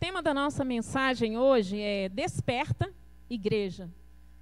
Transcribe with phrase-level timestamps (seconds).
[0.00, 2.90] tema da nossa mensagem hoje é Desperta,
[3.28, 3.86] Igreja.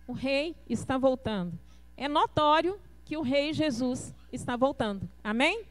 [0.07, 1.59] O rei está voltando.
[1.97, 5.09] É notório que o rei Jesus está voltando.
[5.23, 5.65] Amém?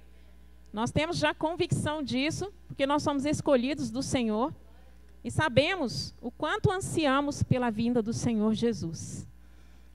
[0.73, 4.53] Nós temos já convicção disso, porque nós somos escolhidos do Senhor
[5.23, 9.25] e sabemos o quanto ansiamos pela vinda do Senhor Jesus.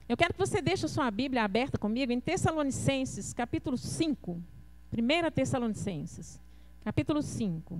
[0.09, 4.41] Eu quero que você deixe a sua Bíblia aberta comigo em Tessalonicenses, capítulo 5.
[4.91, 6.41] 1 Tessalonicenses,
[6.83, 7.79] capítulo 5.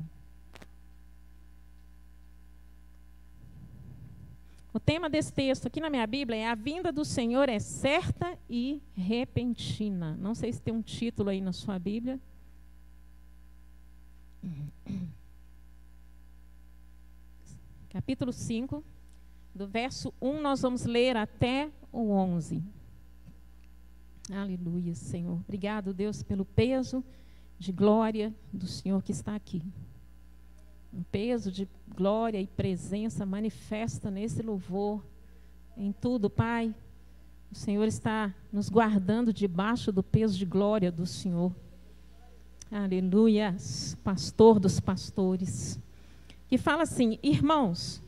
[4.73, 8.36] O tema desse texto aqui na minha Bíblia é A vinda do Senhor é certa
[8.50, 10.18] e repentina.
[10.18, 12.20] Não sei se tem um título aí na sua Bíblia.
[17.88, 18.84] Capítulo 5,
[19.54, 22.64] do verso 1, nós vamos ler até o 11.
[24.31, 25.36] Aleluia, Senhor.
[25.36, 27.03] Obrigado, Deus, pelo peso
[27.59, 29.62] de glória do Senhor que está aqui
[30.94, 35.04] um peso de glória e presença manifesta nesse louvor,
[35.76, 36.73] em tudo, Pai.
[37.52, 41.52] O Senhor está nos guardando debaixo do peso de glória do Senhor.
[42.72, 43.56] Aleluia,
[44.04, 45.80] pastor dos pastores.
[46.48, 48.02] Que fala assim: irmãos,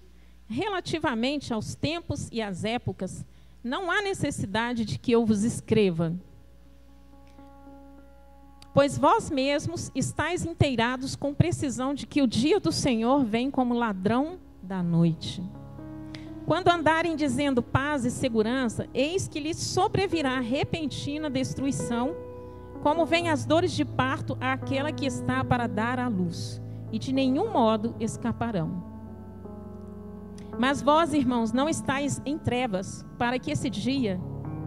[0.48, 3.26] relativamente aos tempos e às épocas,
[3.64, 6.14] não há necessidade de que eu vos escreva
[8.76, 13.74] Pois vós mesmos estáis inteirados com precisão de que o dia do Senhor vem como
[13.74, 15.42] ladrão da noite.
[16.46, 22.18] Quando andarem dizendo paz e segurança, eis que lhes sobrevirá repentina destruição,
[22.84, 27.14] como vem as dores de parto àquela que está para dar à luz, e de
[27.14, 28.84] nenhum modo escaparão.
[30.60, 34.20] Mas vós, irmãos, não estáis em trevas, para que esse dia,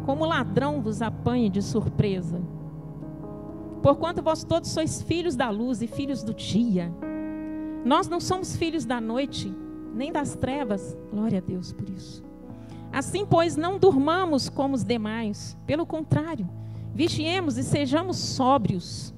[0.06, 2.41] como ladrão, vos apanhe de surpresa.
[3.89, 6.92] Porquanto vós todos sois filhos da luz e filhos do dia.
[7.86, 9.50] Nós não somos filhos da noite,
[9.95, 10.95] nem das trevas.
[11.11, 12.22] Glória a Deus por isso.
[12.92, 15.57] Assim, pois, não durmamos como os demais.
[15.67, 16.46] Pelo contrário,
[16.92, 19.14] vigiemos e sejamos sóbrios.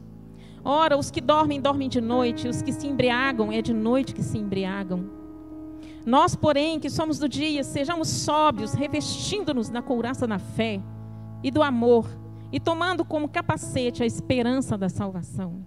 [0.65, 4.23] Ora, os que dormem, dormem de noite, os que se embriagam, é de noite que
[4.23, 5.11] se embriagam.
[6.07, 10.81] Nós, porém, que somos do dia, sejamos sóbrios, revestindo-nos da couraça da fé
[11.43, 12.07] e do amor
[12.53, 15.65] e tomando como capacete a esperança da salvação.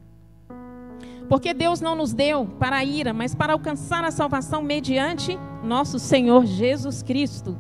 [1.30, 5.98] Porque Deus não nos deu para a ira, mas para alcançar a salvação mediante nosso
[5.98, 7.58] Senhor Jesus Cristo,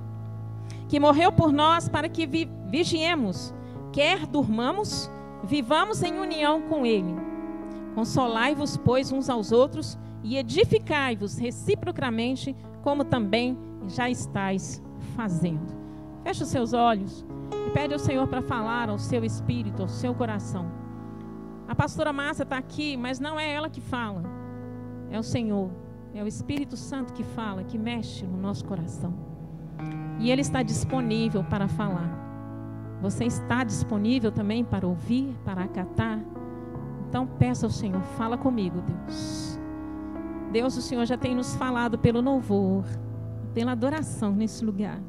[0.87, 3.53] que morreu por nós para que vi vigiemos,
[3.91, 5.09] quer durmamos,
[5.43, 7.15] vivamos em união com Ele.
[7.93, 13.57] Consolai-vos, pois, uns aos outros e edificai-vos reciprocamente, como também
[13.87, 14.81] já estáis
[15.15, 15.71] fazendo.
[16.23, 17.25] Feche os seus olhos.
[17.67, 20.71] E pede ao Senhor para falar ao seu espírito, ao seu coração.
[21.67, 24.23] A pastora Márcia está aqui, mas não é ela que fala.
[25.09, 25.69] É o Senhor.
[26.13, 29.13] É o Espírito Santo que fala, que mexe no nosso coração.
[30.19, 32.21] E Ele está disponível para falar.
[33.01, 36.19] Você está disponível também para ouvir, para acatar?
[37.09, 39.59] Então peça ao Senhor, fala comigo, Deus.
[40.51, 42.85] Deus, o Senhor já tem nos falado pelo louvor,
[43.53, 45.01] pela adoração nesse lugar.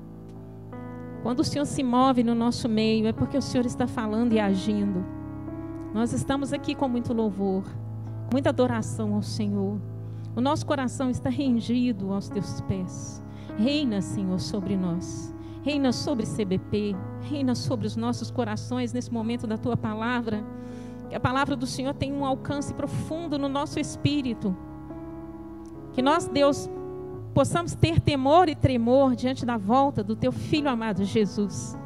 [1.25, 4.39] Quando o Senhor se move no nosso meio, é porque o Senhor está falando e
[4.39, 5.03] agindo.
[5.95, 7.65] Nós estamos aqui com muito louvor,
[8.31, 9.81] muita adoração ao Senhor.
[10.37, 13.25] O nosso coração está rendido aos teus pés.
[13.57, 15.35] Reina, Senhor, sobre nós.
[15.63, 16.95] Reina sobre CBP.
[17.23, 20.45] Reina sobre os nossos corações nesse momento da tua palavra.
[21.09, 24.55] Que a palavra do Senhor tenha um alcance profundo no nosso espírito.
[25.95, 26.69] Que nós, Deus,
[27.35, 31.77] possamos ter temor e tremor diante da volta do teu filho amado Jesus,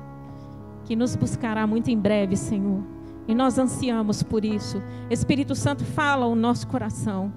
[0.84, 2.84] que nos buscará muito em breve, Senhor.
[3.26, 4.82] E nós ansiamos por isso.
[5.10, 7.32] Espírito Santo, fala o nosso coração.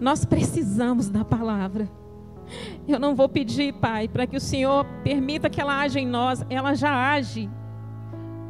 [0.00, 1.88] Nós precisamos da palavra.
[2.86, 6.44] Eu não vou pedir, Pai, para que o Senhor permita que ela haja em nós,
[6.50, 7.48] ela já age.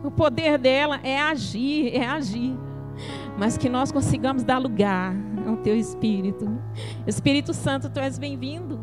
[0.03, 2.59] O poder dela é agir, é agir.
[3.39, 5.15] Mas que nós consigamos dar lugar
[5.47, 6.47] ao teu Espírito.
[7.07, 8.79] Espírito Santo, tu és bem-vindo.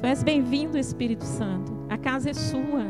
[0.00, 1.76] Tu és bem-vindo, Espírito Santo.
[1.90, 2.86] A casa é sua.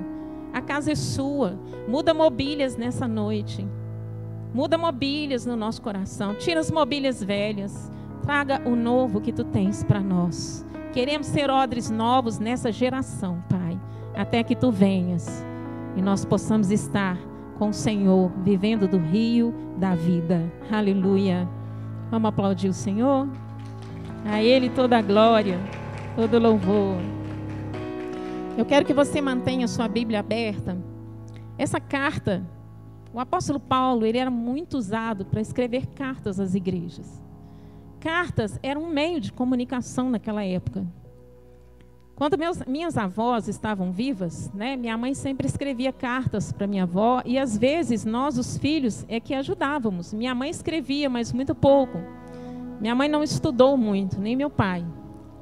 [0.53, 1.59] A casa é sua.
[1.89, 3.67] Muda mobílias nessa noite.
[4.55, 6.37] Muda mobílias no nosso coração.
[6.37, 7.91] Tira as mobílias velhas.
[8.23, 10.65] Traga o novo que tu tens para nós.
[10.93, 13.77] Queremos ser odres novos nessa geração, Pai,
[14.15, 15.45] até que tu venhas
[15.97, 17.19] e nós possamos estar
[17.59, 20.41] com o Senhor, vivendo do rio da vida.
[20.71, 21.49] Aleluia.
[22.09, 23.29] Vamos aplaudir o Senhor?
[24.25, 25.59] A Ele toda a glória
[26.17, 26.99] todo louvor.
[28.57, 30.77] Eu quero que você mantenha sua Bíblia aberta.
[31.57, 32.45] Essa carta,
[33.13, 37.21] o apóstolo Paulo, ele era muito usado para escrever cartas às igrejas.
[38.01, 40.87] cartas eram um meio de comunicação naquela época.
[42.17, 47.23] Quando meus, minhas avós estavam vivas, né, minha mãe sempre escrevia cartas para minha avó
[47.25, 50.13] e às vezes nós, os filhos, é que ajudávamos.
[50.13, 51.99] Minha mãe escrevia, mas muito pouco.
[52.81, 54.85] Minha mãe não estudou muito, nem meu pai,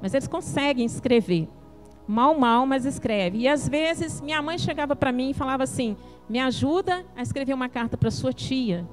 [0.00, 1.48] mas eles conseguem escrever.
[2.06, 3.38] Mal, mal, mas escreve.
[3.38, 5.96] E às vezes minha mãe chegava para mim e falava assim:
[6.28, 8.88] me ajuda a escrever uma carta para sua tia.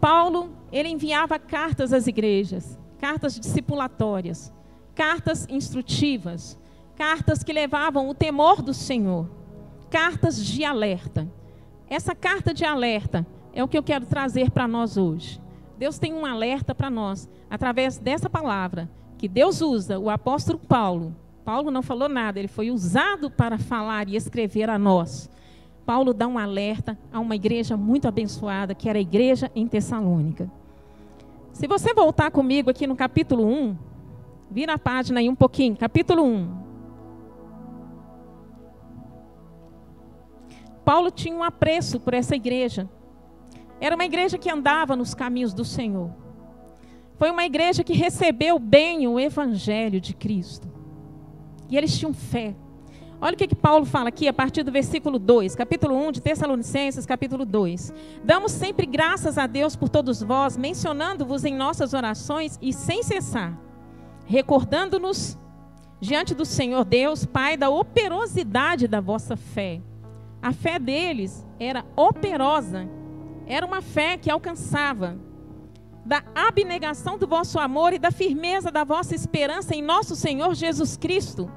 [0.00, 4.52] Paulo, ele enviava cartas às igrejas, cartas discipulatórias,
[4.94, 6.58] cartas instrutivas
[6.96, 9.28] cartas que levavam o temor do Senhor,
[9.90, 11.28] cartas de alerta.
[11.88, 15.40] Essa carta de alerta é o que eu quero trazer para nós hoje.
[15.76, 18.88] Deus tem um alerta para nós através dessa palavra
[19.24, 21.16] que Deus usa o apóstolo Paulo.
[21.46, 25.30] Paulo não falou nada, ele foi usado para falar e escrever a nós.
[25.86, 30.52] Paulo dá um alerta a uma igreja muito abençoada, que era a igreja em Tessalônica.
[31.54, 33.74] Se você voltar comigo aqui no capítulo 1,
[34.50, 36.56] vira a página aí um pouquinho, capítulo 1.
[40.84, 42.86] Paulo tinha um apreço por essa igreja.
[43.80, 46.23] Era uma igreja que andava nos caminhos do Senhor.
[47.16, 50.68] Foi uma igreja que recebeu bem o evangelho de Cristo.
[51.70, 52.54] E eles tinham fé.
[53.20, 56.20] Olha o que, que Paulo fala aqui a partir do versículo 2, capítulo 1 de
[56.20, 57.92] Tessalonicenses, capítulo 2.
[58.22, 63.58] Damos sempre graças a Deus por todos vós, mencionando-vos em nossas orações e sem cessar,
[64.26, 65.38] recordando-nos
[66.00, 69.80] diante do Senhor Deus, Pai, da operosidade da vossa fé
[70.44, 72.86] a fé deles era operosa,
[73.46, 75.16] era uma fé que alcançava
[76.04, 80.96] da abnegação do vosso amor e da firmeza da vossa esperança em nosso Senhor Jesus
[80.96, 81.50] Cristo.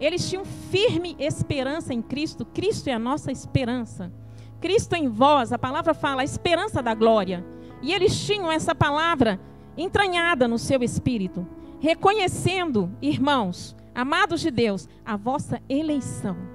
[0.00, 4.12] Eles tinham firme esperança em Cristo, Cristo é a nossa esperança.
[4.60, 7.44] Cristo em vós, a palavra fala, a esperança da glória.
[7.80, 9.40] E eles tinham essa palavra
[9.76, 11.46] entranhada no seu espírito,
[11.78, 16.49] reconhecendo, irmãos, amados de Deus, a vossa eleição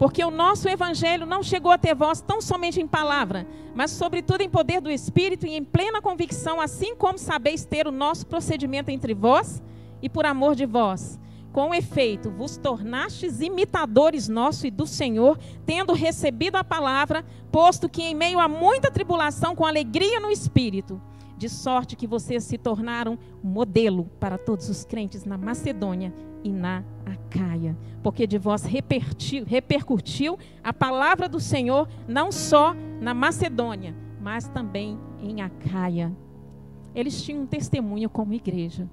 [0.00, 4.48] porque o nosso evangelho não chegou até vós tão somente em palavra, mas sobretudo em
[4.48, 9.12] poder do Espírito e em plena convicção, assim como sabeis ter o nosso procedimento entre
[9.12, 9.62] vós
[10.00, 11.20] e por amor de vós.
[11.52, 18.02] Com efeito, vos tornastes imitadores nosso e do Senhor, tendo recebido a palavra, posto que
[18.02, 20.98] em meio a muita tribulação, com alegria no Espírito,
[21.40, 26.12] de sorte que vocês se tornaram modelo para todos os crentes na Macedônia
[26.44, 33.14] e na Acaia, porque de vós repercutiu, repercutiu a palavra do Senhor não só na
[33.14, 36.14] Macedônia, mas também em Acaia.
[36.94, 38.86] Eles tinham um testemunho como igreja.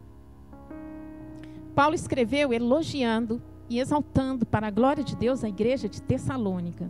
[1.75, 6.89] Paulo escreveu elogiando e exaltando para a glória de Deus a igreja de Tessalônica.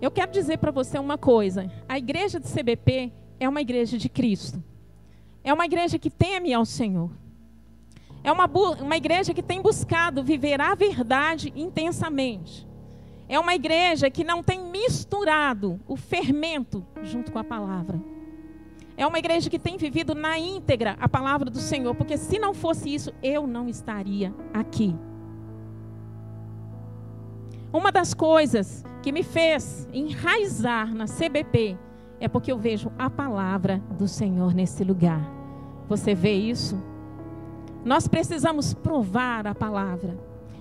[0.00, 3.12] Eu quero dizer para você uma coisa: a igreja de CBP
[3.42, 4.62] é uma igreja de Cristo.
[5.42, 7.10] É uma igreja que teme ao Senhor.
[8.22, 12.66] É uma, uma igreja que tem buscado viver a verdade intensamente.
[13.28, 18.00] É uma igreja que não tem misturado o fermento junto com a palavra.
[18.96, 22.54] É uma igreja que tem vivido na íntegra a palavra do Senhor, porque se não
[22.54, 24.94] fosse isso, eu não estaria aqui.
[27.72, 31.76] Uma das coisas que me fez enraizar na CBP
[32.22, 35.20] é porque eu vejo a palavra do Senhor nesse lugar.
[35.88, 36.80] Você vê isso?
[37.84, 40.16] Nós precisamos provar a palavra.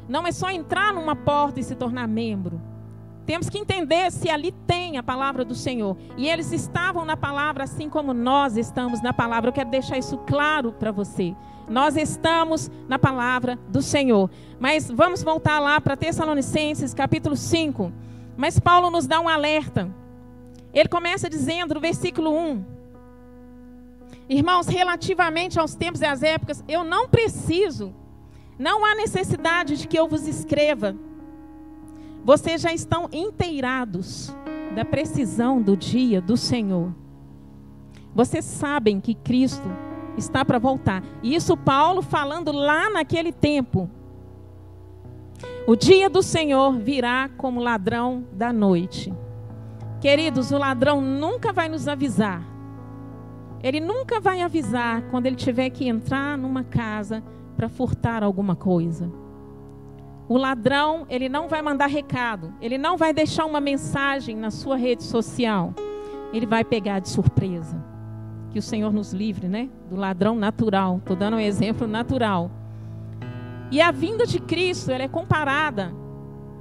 [0.10, 2.60] Não é só entrar numa porta e se tornar membro.
[3.28, 5.96] Temos que entender se ali tem a palavra do Senhor.
[6.18, 9.50] E eles estavam na palavra assim como nós estamos na palavra.
[9.50, 11.36] Eu quero deixar isso claro para você.
[11.70, 14.32] Nós estamos na palavra do Senhor.
[14.60, 17.94] Mas vamos voltar lá para Tessalonicenses, capítulo 5.
[18.36, 20.02] Mas Paulo nos dá um alerta.
[20.74, 22.66] Ele começa dizendo no versículo 1:
[24.30, 27.94] Irmãos, relativamente aos tempos e às épocas, eu não preciso,
[28.58, 30.96] não há necessidade de que eu vos escreva.
[32.24, 34.34] Vocês já estão inteirados
[34.76, 36.94] da precisão do dia do Senhor.
[38.14, 39.68] Vocês sabem que Cristo
[40.18, 41.04] está para voltar.
[41.24, 43.90] E isso Paulo falando lá naquele tempo.
[45.66, 49.14] O dia do Senhor virá como ladrão da noite.
[50.02, 52.52] Queridos, o ladrão nunca vai nos avisar
[53.64, 57.24] ele nunca vai avisar quando ele tiver que entrar numa casa
[57.56, 59.12] para furtar alguma coisa.
[60.28, 64.78] O ladrão, ele não vai mandar recado, ele não vai deixar uma mensagem na sua
[64.78, 65.74] rede social.
[66.34, 67.84] Ele vai pegar de surpresa.
[68.50, 69.70] Que o Senhor nos livre, né?
[69.90, 70.98] Do ladrão natural.
[70.98, 72.50] Estou dando um exemplo natural.
[73.70, 75.94] E a vinda de Cristo, ela é comparada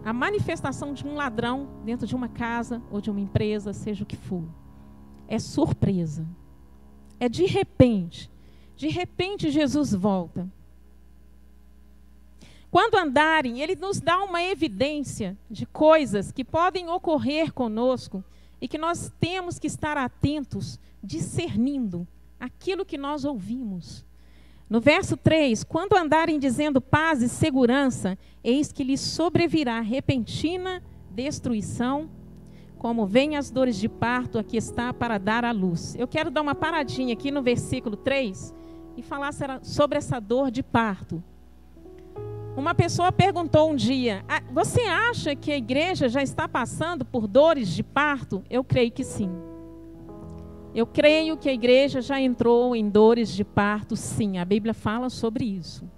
[0.05, 4.07] à manifestação de um ladrão dentro de uma casa ou de uma empresa, seja o
[4.07, 4.45] que for.
[5.29, 6.27] É surpresa.
[7.19, 8.31] É de repente.
[8.77, 10.49] de repente Jesus volta.
[12.71, 18.25] Quando andarem, ele nos dá uma evidência de coisas que podem ocorrer conosco
[18.61, 22.07] e que nós temos que estar atentos, discernindo
[22.39, 24.05] aquilo que nós ouvimos.
[24.71, 32.09] No verso 3, quando andarem dizendo paz e segurança, eis que lhes sobrevirá repentina destruição,
[32.79, 35.97] como vem as dores de parto, aqui está para dar à luz.
[35.97, 38.55] Eu quero dar uma paradinha aqui no versículo 3
[38.97, 41.21] e falar sobre essa dor de parto.
[42.57, 47.27] Uma pessoa perguntou um dia: ah, Você acha que a igreja já está passando por
[47.27, 48.45] dores de parto?
[48.49, 49.50] Eu creio que sim.
[50.75, 54.39] Eu creio que a igreja já entrou em dores de parto, sim.
[54.39, 55.89] A Bíblia fala sobre isso.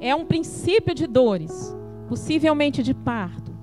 [0.00, 1.76] É um princípio de dores,
[2.08, 3.54] possivelmente de parto.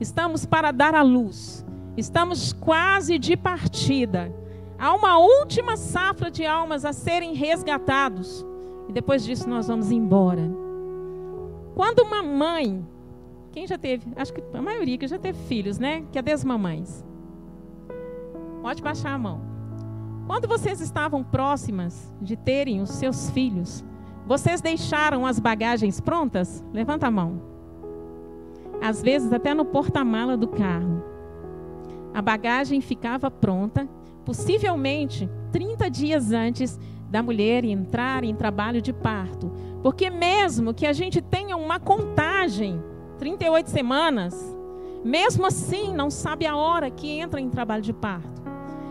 [0.00, 1.64] Estamos para dar à luz.
[1.96, 4.34] Estamos quase de partida.
[4.78, 8.44] Há uma última safra de almas a serem resgatados.
[8.88, 10.50] E depois disso nós vamos embora.
[11.74, 12.84] Quando uma mãe,
[13.52, 16.04] quem já teve, acho que a maioria que já teve filhos, né?
[16.10, 17.04] Que é das mamães.
[18.62, 19.57] Pode baixar a mão.
[20.28, 23.82] Quando vocês estavam próximas de terem os seus filhos,
[24.26, 26.62] vocês deixaram as bagagens prontas?
[26.70, 27.40] Levanta a mão.
[28.78, 31.02] Às vezes até no porta-mala do carro.
[32.12, 33.88] A bagagem ficava pronta,
[34.22, 39.50] possivelmente 30 dias antes da mulher entrar em trabalho de parto.
[39.82, 42.82] Porque mesmo que a gente tenha uma contagem,
[43.18, 44.58] 38 semanas,
[45.02, 48.37] mesmo assim não sabe a hora que entra em trabalho de parto.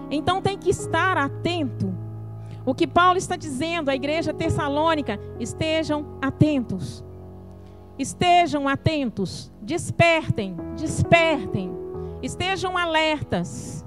[0.10, 1.94] Então tem que estar atento.
[2.66, 7.04] O que Paulo está dizendo à igreja tessalônica, estejam atentos.
[7.98, 11.72] Estejam atentos, despertem, despertem.
[12.22, 13.86] Estejam alertas.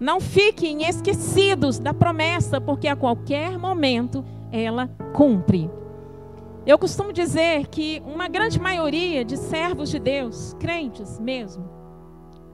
[0.00, 5.70] Não fiquem esquecidos da promessa, porque a qualquer momento ela cumpre.
[6.66, 11.68] Eu costumo dizer que uma grande maioria de servos de Deus, crentes mesmo,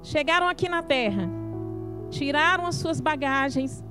[0.02, 1.30] chegaram aqui na terra,
[2.10, 3.84] tiraram as suas bagagens,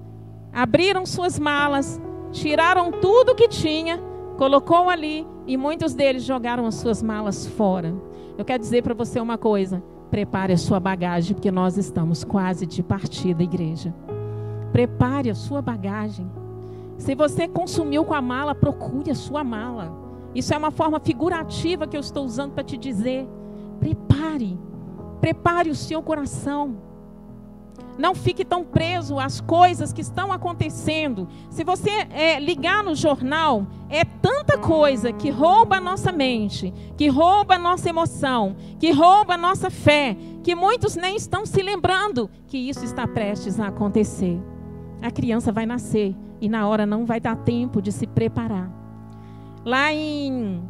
[0.53, 1.99] abriram suas malas,
[2.31, 3.99] tiraram tudo que tinha,
[4.37, 7.93] colocou ali e muitos deles jogaram as suas malas fora.
[8.37, 12.65] Eu quero dizer para você uma coisa: Prepare a sua bagagem, porque nós estamos quase
[12.65, 13.93] de partida, igreja.
[14.71, 16.29] Prepare a sua bagagem.
[16.97, 19.91] Se você consumiu com a mala, procure a sua mala.
[20.33, 23.27] Isso é uma forma figurativa que eu estou usando para te dizer.
[23.79, 24.59] Prepare.
[25.21, 26.88] Prepare o seu coração.
[27.99, 31.27] Não fique tão preso às coisas que estão acontecendo.
[31.49, 37.09] Se você é, ligar no jornal, é tanta coisa que rouba a nossa mente, que
[37.09, 42.29] rouba a nossa emoção, que rouba a nossa fé, que muitos nem estão se lembrando
[42.47, 44.41] que isso está prestes a acontecer.
[45.01, 48.71] A criança vai nascer e na hora não vai dar tempo de se preparar.
[49.65, 50.63] Lá em,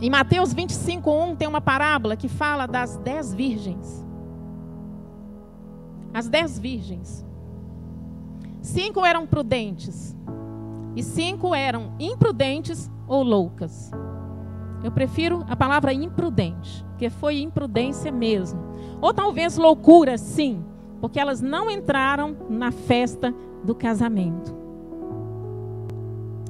[0.00, 4.10] em Mateus 25, 1 tem uma parábola que fala das dez virgens
[6.12, 7.24] as dez virgens.
[8.60, 10.16] Cinco eram prudentes
[10.94, 13.90] e cinco eram imprudentes ou loucas.
[14.84, 18.60] Eu prefiro a palavra imprudente, porque foi imprudência mesmo.
[19.00, 20.64] Ou talvez loucura, sim,
[21.00, 24.54] porque elas não entraram na festa do casamento.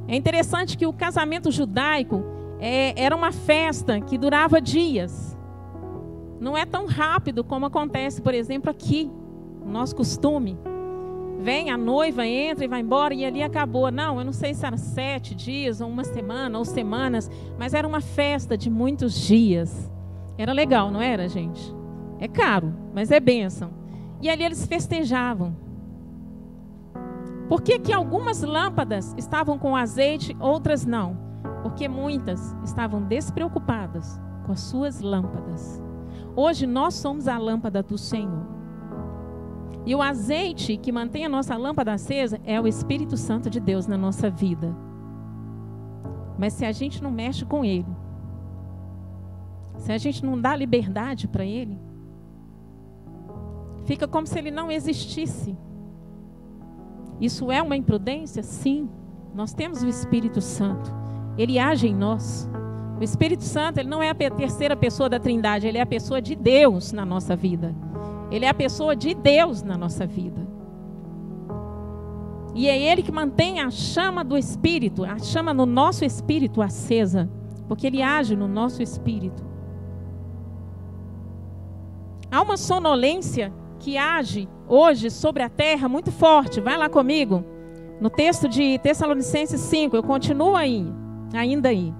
[0.08, 2.22] É interessante que o casamento judaico
[2.58, 5.36] é, era uma festa que durava dias.
[6.40, 9.10] Não é tão rápido como acontece, por exemplo, aqui
[9.64, 10.58] nosso costume.
[11.40, 13.90] Vem a noiva, entra e vai embora e ali acabou.
[13.90, 17.86] Não, eu não sei se era sete dias, ou uma semana, ou semanas, mas era
[17.86, 19.90] uma festa de muitos dias.
[20.38, 21.74] Era legal, não era, gente?
[22.20, 23.70] É caro, mas é bênção.
[24.20, 25.56] E ali eles festejavam.
[27.48, 31.18] Por que, que algumas lâmpadas estavam com azeite, outras não?
[31.62, 35.82] Porque muitas estavam despreocupadas com as suas lâmpadas.
[36.34, 38.61] Hoje nós somos a lâmpada do Senhor.
[39.84, 43.86] E o azeite que mantém a nossa lâmpada acesa é o Espírito Santo de Deus
[43.86, 44.74] na nossa vida.
[46.38, 47.86] Mas se a gente não mexe com ele,
[49.76, 51.78] se a gente não dá liberdade para ele,
[53.84, 55.56] fica como se ele não existisse.
[57.20, 58.42] Isso é uma imprudência?
[58.42, 58.88] Sim.
[59.34, 60.92] Nós temos o Espírito Santo.
[61.36, 62.48] Ele age em nós.
[63.00, 66.22] O Espírito Santo, ele não é a terceira pessoa da Trindade, ele é a pessoa
[66.22, 67.74] de Deus na nossa vida.
[68.32, 70.40] Ele é a pessoa de Deus na nossa vida.
[72.54, 77.30] E é Ele que mantém a chama do Espírito, a chama no nosso espírito acesa,
[77.68, 79.44] porque Ele age no nosso espírito.
[82.30, 86.58] Há uma sonolência que age hoje sobre a terra muito forte.
[86.58, 87.44] Vai lá comigo.
[88.00, 90.86] No texto de Tessalonicenses 5, eu continuo aí,
[91.34, 91.92] ainda aí.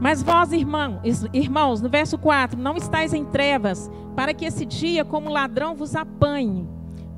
[0.00, 1.00] Mas vós, irmão,
[1.32, 5.94] irmãos, no verso 4, não estáis em trevas, para que esse dia, como ladrão, vos
[5.94, 6.68] apanhe.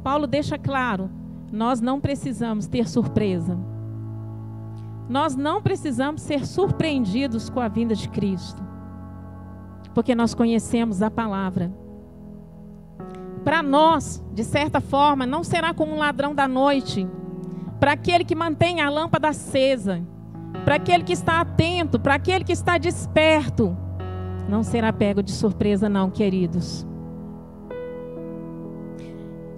[0.02, 1.10] Paulo deixa claro:
[1.52, 3.58] nós não precisamos ter surpresa.
[5.08, 8.62] Nós não precisamos ser surpreendidos com a vinda de Cristo,
[9.94, 11.72] porque nós conhecemos a palavra.
[13.44, 17.06] Para nós, de certa forma, não será como um ladrão da noite,
[17.78, 20.02] para aquele que mantém a lâmpada acesa
[20.64, 23.76] para aquele que está atento, para aquele que está desperto,
[24.48, 26.86] não será pego de surpresa, não, queridos.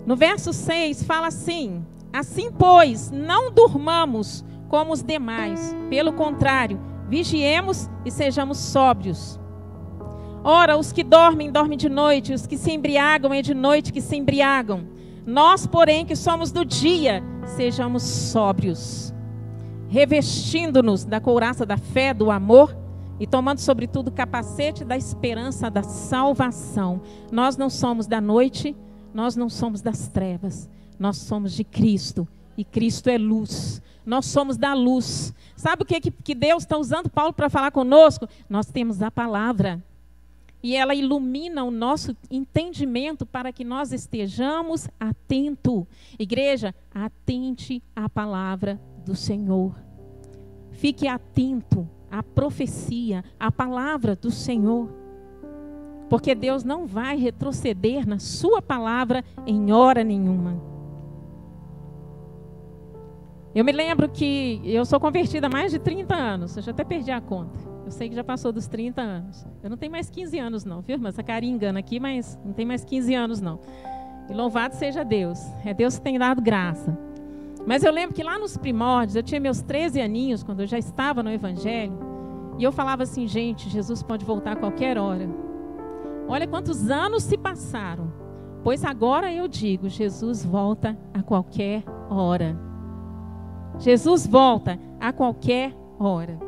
[0.07, 7.89] No verso 6 fala assim: Assim, pois, não durmamos como os demais, pelo contrário, vigiemos
[8.05, 9.39] e sejamos sóbrios.
[10.45, 14.01] Ora, os que dormem, dormem de noite, os que se embriagam, é de noite que
[14.01, 14.87] se embriagam.
[15.27, 19.13] Nós, porém, que somos do dia, sejamos sóbrios
[19.89, 22.77] revestindo-nos da couraça da fé, do amor
[23.19, 27.01] e tomando sobretudo o capacete da esperança da salvação.
[27.33, 28.77] Nós não somos da noite,
[29.13, 30.69] nós não somos das trevas,
[30.99, 33.83] nós somos de Cristo e Cristo é luz.
[34.05, 35.35] Nós somos da luz.
[35.55, 38.27] Sabe o que, que Deus está usando Paulo para falar conosco?
[38.49, 39.83] Nós temos a palavra.
[40.63, 45.85] E ela ilumina o nosso entendimento para que nós estejamos atentos.
[46.19, 49.75] Igreja, atente à palavra do Senhor.
[50.71, 54.91] Fique atento à profecia, à palavra do Senhor.
[56.11, 60.63] Porque Deus não vai retroceder na sua palavra em hora nenhuma.
[63.55, 66.85] Eu me lembro que eu sou convertida há mais de 30 anos, eu já até
[66.85, 67.59] perdi a conta.
[67.87, 69.47] Eu sei que já passou dos 30 anos.
[69.63, 71.09] Eu não tenho mais 15 anos, não, viu, irmã?
[71.09, 73.59] Essa carinha engana aqui, mas não tem mais 15 anos, não.
[74.29, 75.41] E louvado seja Deus.
[75.65, 77.08] É Deus que tem dado graça.
[77.69, 80.79] Mas eu lembro que lá nos primórdios, eu tinha meus 13 aninhos, quando eu já
[80.79, 81.93] estava no Evangelho,
[82.57, 85.29] e eu falava assim, gente, Jesus pode voltar a qualquer hora.
[86.27, 88.11] Olha quantos anos se passaram.
[88.65, 92.59] Pois agora eu digo, Jesus volta a qualquer hora.
[93.79, 96.39] Jesus volta a qualquer hora.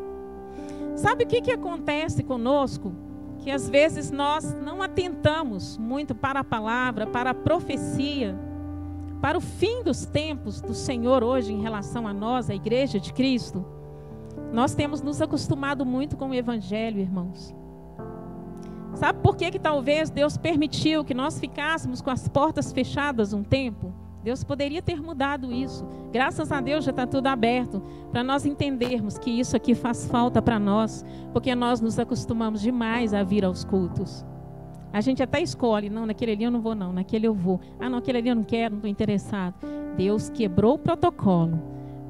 [0.96, 2.94] Sabe o que, que acontece conosco?
[3.40, 8.38] Que às vezes nós não atentamos muito para a palavra, para a profecia
[9.20, 13.12] para o fim dos tempos do Senhor hoje em relação a nós, a igreja de
[13.12, 13.64] Cristo,
[14.52, 17.54] nós temos nos acostumado muito com o evangelho, irmãos.
[18.94, 23.42] Sabe por que que talvez Deus permitiu que nós ficássemos com as portas fechadas um
[23.42, 23.94] tempo?
[24.22, 25.86] Deus poderia ter mudado isso.
[26.12, 30.42] Graças a Deus já está tudo aberto para nós entendermos que isso aqui faz falta
[30.42, 34.24] para nós, porque nós nos acostumamos demais a vir aos cultos.
[34.92, 37.60] A gente até escolhe, não, naquele ali eu não vou, não, naquele eu vou.
[37.78, 39.54] Ah, não, aquele ali eu não quero, não estou interessado.
[39.96, 41.58] Deus quebrou o protocolo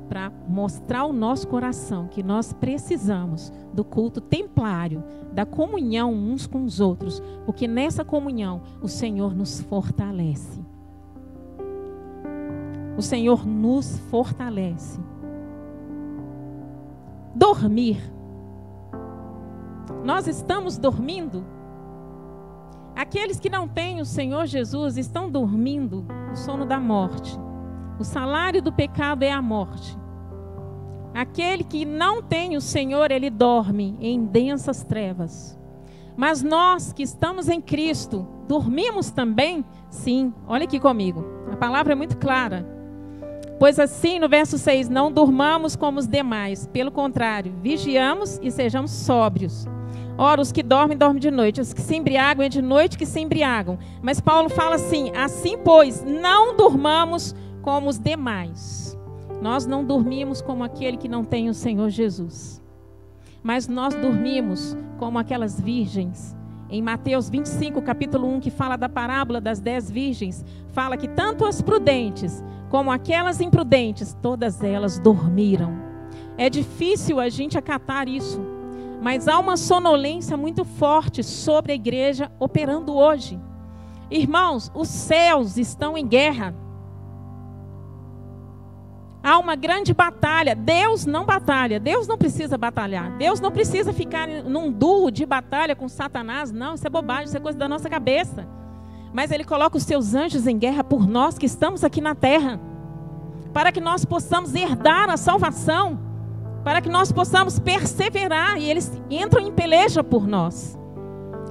[0.09, 6.65] para mostrar ao nosso coração que nós precisamos do culto templário, da comunhão uns com
[6.65, 10.61] os outros, porque nessa comunhão o Senhor nos fortalece.
[12.97, 14.99] O Senhor nos fortalece.
[17.35, 17.99] Dormir.
[20.05, 21.45] Nós estamos dormindo
[23.01, 27.35] Aqueles que não têm o Senhor Jesus estão dormindo o sono da morte.
[27.99, 29.97] O salário do pecado é a morte.
[31.15, 35.59] Aquele que não tem o Senhor, ele dorme em densas trevas.
[36.15, 39.65] Mas nós que estamos em Cristo, dormimos também?
[39.89, 41.25] Sim, olha aqui comigo.
[41.51, 42.69] A palavra é muito clara.
[43.59, 48.91] Pois assim, no verso 6, não durmamos como os demais, pelo contrário, vigiamos e sejamos
[48.91, 49.67] sóbrios.
[50.23, 51.63] Ora, os que dormem, dormem de noite.
[51.63, 53.79] Os que se embriagam, é de noite que se embriagam.
[54.03, 58.95] Mas Paulo fala assim: assim, pois, não durmamos como os demais.
[59.41, 62.63] Nós não dormimos como aquele que não tem o Senhor Jesus.
[63.43, 66.37] Mas nós dormimos como aquelas virgens.
[66.69, 71.47] Em Mateus 25, capítulo 1, que fala da parábola das dez virgens, fala que tanto
[71.47, 75.75] as prudentes como aquelas imprudentes, todas elas dormiram.
[76.37, 78.50] É difícil a gente acatar isso.
[79.01, 83.41] Mas há uma sonolência muito forte sobre a igreja operando hoje.
[84.11, 86.55] Irmãos, os céus estão em guerra.
[89.23, 90.55] Há uma grande batalha.
[90.55, 91.81] Deus não batalha.
[91.81, 93.17] Deus não precisa batalhar.
[93.17, 96.51] Deus não precisa ficar num duo de batalha com Satanás.
[96.53, 98.47] Não, isso é bobagem, isso é coisa da nossa cabeça.
[99.15, 102.61] Mas Ele coloca os seus anjos em guerra por nós que estamos aqui na terra.
[103.53, 106.10] Para que nós possamos herdar a salvação
[106.65, 110.79] para que nós possamos perseverar e eles entram em peleja por nós.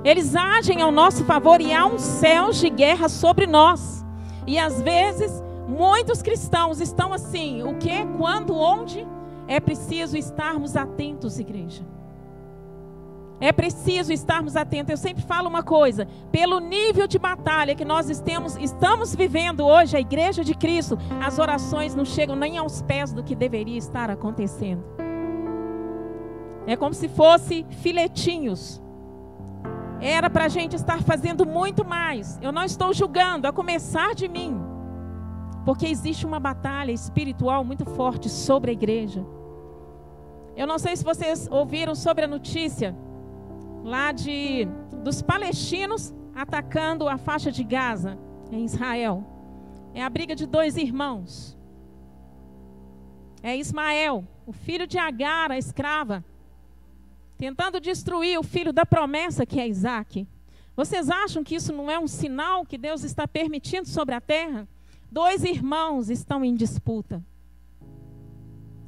[0.04, 4.06] Eles agem ao nosso favor e há um céu de guerra sobre nós.
[4.48, 9.08] E às vezes Muitos cristãos estão assim, o que, quando, onde?
[9.48, 11.84] É preciso estarmos atentos, igreja.
[13.42, 14.90] É preciso estarmos atentos.
[14.90, 19.96] Eu sempre falo uma coisa: pelo nível de batalha que nós estamos, estamos vivendo hoje,
[19.96, 24.10] a Igreja de Cristo, as orações não chegam nem aos pés do que deveria estar
[24.10, 24.84] acontecendo.
[26.68, 28.82] É como se fosse filetinhos.
[30.02, 32.38] Era para a gente estar fazendo muito mais.
[32.42, 34.58] Eu não estou julgando, a começar de mim.
[35.66, 39.26] Porque existe uma batalha espiritual muito forte sobre a igreja.
[40.56, 42.96] Eu não sei se vocês ouviram sobre a notícia
[43.84, 44.68] lá de
[45.04, 48.18] dos palestinos atacando a faixa de Gaza
[48.52, 49.24] em Israel.
[49.94, 51.58] É a briga de dois irmãos.
[53.42, 56.24] É Ismael, o filho de Agar, a escrava,
[57.38, 60.28] tentando destruir o filho da promessa que é Isaac.
[60.76, 64.68] Vocês acham que isso não é um sinal que Deus está permitindo sobre a terra?
[65.12, 67.24] Dois irmãos estão em disputa.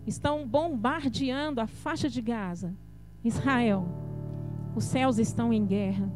[0.05, 2.75] Estão bombardeando a faixa de Gaza.
[3.23, 4.10] Israel
[4.75, 6.09] os céus estão em guerra.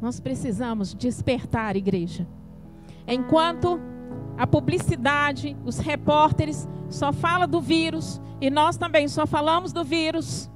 [0.00, 2.26] Nós precisamos despertar, igreja.
[3.06, 3.80] Enquanto
[4.36, 10.50] a publicidade, os repórteres só falam do vírus e nós também só falamos do vírus.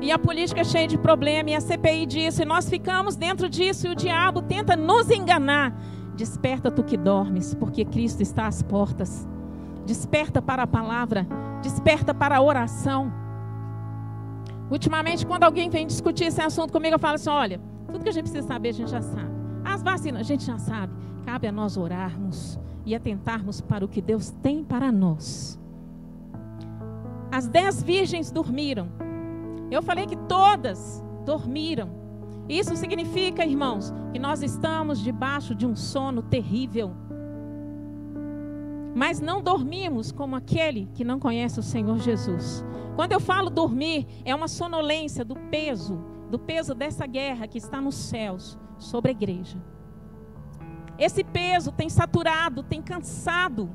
[0.00, 3.48] E a política é cheia de problema e a CPI disso e nós ficamos dentro
[3.48, 5.76] disso e o diabo tenta nos enganar.
[6.16, 9.28] Desperta tu que dormes, porque Cristo está às portas.
[9.86, 11.26] Desperta para a palavra,
[11.62, 13.12] desperta para a oração.
[14.72, 17.60] Ultimamente, quando alguém vem discutir esse assunto comigo, eu falo assim: olha,
[17.92, 19.30] tudo que a gente precisa saber, a gente já sabe.
[19.62, 20.94] As vacinas, a gente já sabe.
[21.26, 25.60] Cabe a nós orarmos e atentarmos para o que Deus tem para nós.
[27.30, 28.88] As dez virgens dormiram.
[29.70, 31.90] Eu falei que todas dormiram.
[32.48, 36.92] Isso significa, irmãos, que nós estamos debaixo de um sono terrível.
[38.94, 42.64] Mas não dormimos como aquele que não conhece o Senhor Jesus.
[42.94, 45.98] Quando eu falo dormir, é uma sonolência do peso,
[46.30, 49.62] do peso dessa guerra que está nos céus sobre a igreja.
[50.98, 53.70] Esse peso tem saturado, tem cansado.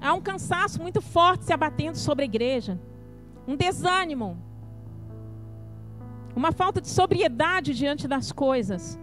[0.00, 2.80] Há um cansaço muito forte se abatendo sobre a igreja.
[3.46, 4.36] Um desânimo.
[6.34, 8.98] Uma falta de sobriedade diante das coisas.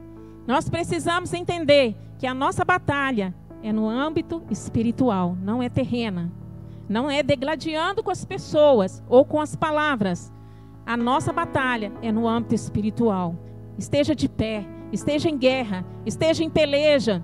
[0.45, 6.31] Nós precisamos entender que a nossa batalha é no âmbito espiritual, não é terrena.
[6.87, 10.33] Não é degladiando com as pessoas ou com as palavras.
[10.85, 13.35] A nossa batalha é no âmbito espiritual.
[13.77, 17.23] Esteja de pé, esteja em guerra, esteja em peleja.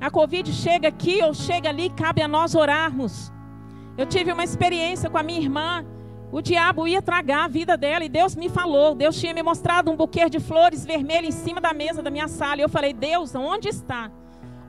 [0.00, 3.32] A Covid chega aqui ou chega ali, cabe a nós orarmos.
[3.98, 5.84] Eu tive uma experiência com a minha irmã.
[6.30, 8.94] O diabo ia tragar a vida dela e Deus me falou.
[8.94, 12.28] Deus tinha me mostrado um buquê de flores vermelhas em cima da mesa da minha
[12.28, 12.60] sala.
[12.60, 14.10] E eu falei: Deus, onde está?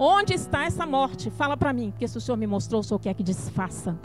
[0.03, 1.29] Onde está essa morte?
[1.29, 3.95] Fala para mim, porque se o Senhor me mostrou, o Senhor quer que desfaça.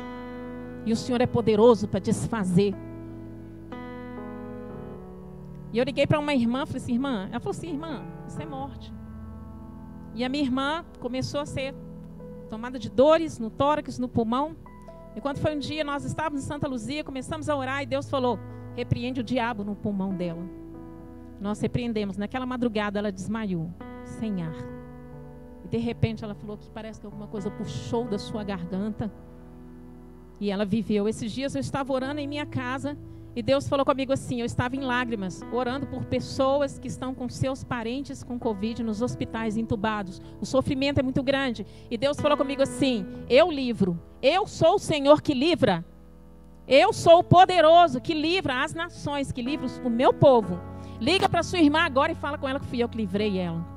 [0.84, 2.74] E o Senhor é poderoso para desfazer.
[5.72, 8.44] E eu liguei para uma irmã, falei assim, irmã, ela falou assim, irmã, isso é
[8.44, 8.92] morte.
[10.14, 11.74] E a minha irmã começou a ser
[12.50, 14.54] tomada de dores no tórax, no pulmão.
[15.14, 18.10] E quando foi um dia, nós estávamos em Santa Luzia, começamos a orar e Deus
[18.10, 18.38] falou:
[18.74, 20.46] repreende o diabo no pulmão dela.
[21.40, 22.18] Nós repreendemos.
[22.18, 23.70] Naquela madrugada ela desmaiou,
[24.04, 24.76] sem ar.
[25.66, 29.12] E de repente ela falou que parece que alguma coisa puxou da sua garganta.
[30.38, 31.08] E ela viveu.
[31.08, 32.96] Esses dias eu estava orando em minha casa
[33.34, 37.28] e Deus falou comigo assim: eu estava em lágrimas, orando por pessoas que estão com
[37.28, 40.22] seus parentes com Covid nos hospitais entubados.
[40.40, 41.66] O sofrimento é muito grande.
[41.90, 44.00] E Deus falou comigo assim: eu livro.
[44.22, 45.84] Eu sou o Senhor que livra.
[46.68, 50.60] Eu sou o poderoso que livra as nações, que livra o meu povo.
[51.00, 53.75] Liga para sua irmã agora e fala com ela que fui eu que livrei ela.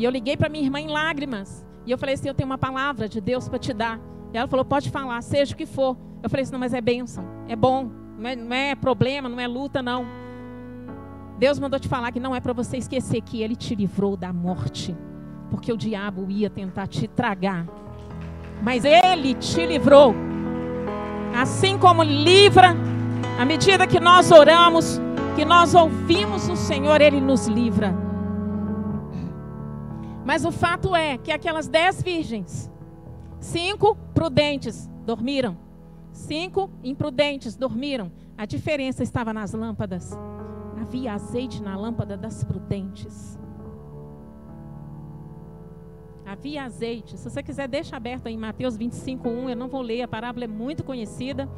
[0.00, 1.62] E eu liguei para minha irmã em lágrimas.
[1.84, 4.00] E eu falei assim: eu tenho uma palavra de Deus para te dar.
[4.32, 5.94] E ela falou: pode falar, seja o que for.
[6.22, 9.38] Eu falei assim: não, mas é bênção, é bom, não é, não é problema, não
[9.38, 10.06] é luta, não.
[11.38, 14.32] Deus mandou te falar que não é para você esquecer que Ele te livrou da
[14.32, 14.96] morte,
[15.50, 17.66] porque o diabo ia tentar te tragar,
[18.62, 20.14] mas Ele te livrou.
[21.38, 22.74] Assim como livra,
[23.38, 24.98] à medida que nós oramos,
[25.36, 28.09] que nós ouvimos o Senhor, Ele nos livra.
[30.30, 32.70] Mas o fato é que aquelas dez virgens,
[33.40, 35.58] Cinco prudentes dormiram.
[36.12, 38.12] Cinco imprudentes dormiram.
[38.38, 40.16] A diferença estava nas lâmpadas.
[40.80, 43.36] Havia azeite na lâmpada das prudentes.
[46.24, 47.18] Havia azeite.
[47.18, 49.50] Se você quiser, deixa aberto em Mateus 25, 1.
[49.50, 51.48] Eu não vou ler, a parábola é muito conhecida.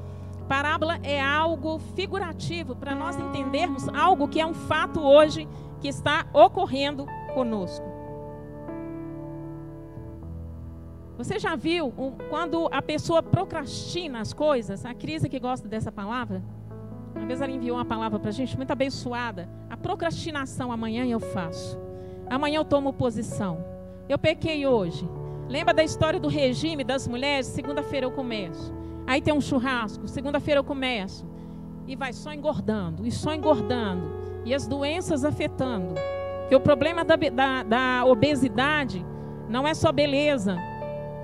[0.49, 5.47] Parábola é algo figurativo para nós entendermos algo que é um fato hoje
[5.79, 7.05] que está ocorrendo
[7.35, 7.92] conosco.
[11.17, 14.85] Você já viu um, quando a pessoa procrastina as coisas?
[14.85, 16.43] A Cris que gosta dessa palavra.
[17.15, 19.49] Uma vez ela enviou uma palavra para a gente muito abençoada.
[19.69, 21.79] A procrastinação, amanhã eu faço.
[22.29, 23.63] Amanhã eu tomo posição.
[24.09, 25.07] Eu pequei hoje.
[25.49, 27.47] Lembra da história do regime das mulheres?
[27.47, 28.73] Segunda-feira eu começo.
[29.07, 30.09] Aí tem um churrasco.
[30.09, 31.27] Segunda-feira eu começo.
[31.87, 34.11] E vai só engordando, e só engordando.
[34.45, 35.95] E as doenças afetando.
[36.41, 39.05] Porque o problema da, da, da obesidade
[39.49, 40.57] não é só beleza,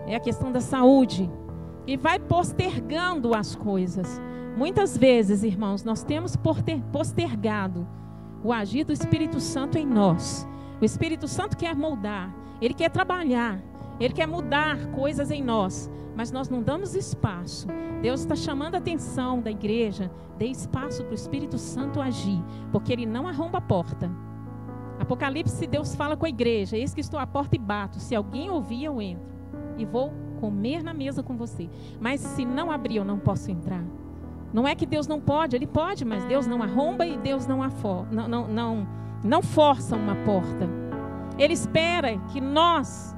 [0.08, 1.30] é a questão da saúde.
[1.86, 4.20] E vai postergando as coisas.
[4.56, 6.34] Muitas vezes, irmãos, nós temos
[6.92, 7.86] postergado
[8.42, 10.48] o agir do Espírito Santo em nós.
[10.80, 13.60] O Espírito Santo quer moldar, ele quer trabalhar,
[14.00, 17.66] ele quer mudar coisas em nós, mas nós não damos espaço.
[18.00, 22.92] Deus está chamando a atenção da igreja, dê espaço para o Espírito Santo agir, porque
[22.92, 24.10] ele não arromba a porta.
[25.00, 27.98] Apocalipse, Deus fala com a igreja: Eis que estou à porta e bato.
[27.98, 29.37] Se alguém ouvir, eu entro
[29.78, 31.70] e vou comer na mesa com você.
[32.00, 33.84] Mas se não abrir, eu não posso entrar.
[34.52, 37.60] Não é que Deus não pode, Ele pode, mas Deus não arromba e Deus não,
[38.10, 38.88] não, não, não,
[39.22, 40.68] não força uma porta.
[41.38, 43.14] Ele espera que nós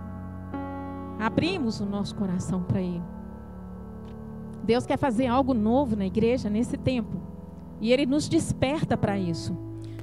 [1.19, 3.03] abrimos o nosso coração para Ele.
[4.63, 7.21] Deus quer fazer algo novo na igreja nesse tempo.
[7.81, 9.57] E Ele nos desperta para isso.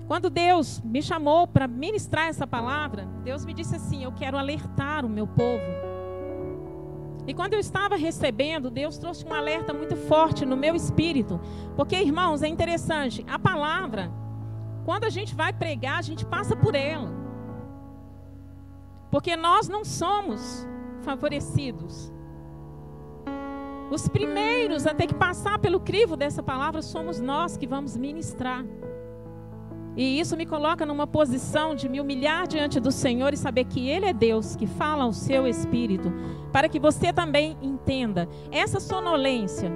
[0.07, 5.05] Quando Deus me chamou para ministrar essa palavra, Deus me disse assim: Eu quero alertar
[5.05, 5.86] o meu povo.
[7.27, 11.39] E quando eu estava recebendo, Deus trouxe um alerta muito forte no meu espírito.
[11.75, 14.09] Porque, irmãos, é interessante, a palavra,
[14.85, 17.11] quando a gente vai pregar, a gente passa por ela.
[19.11, 20.65] Porque nós não somos
[21.01, 22.13] favorecidos.
[23.91, 28.63] Os primeiros a ter que passar pelo crivo dessa palavra somos nós que vamos ministrar.
[29.97, 33.89] E isso me coloca numa posição de me humilhar diante do Senhor e saber que
[33.89, 36.13] Ele é Deus que fala ao seu espírito,
[36.53, 39.71] para que você também entenda essa sonolência.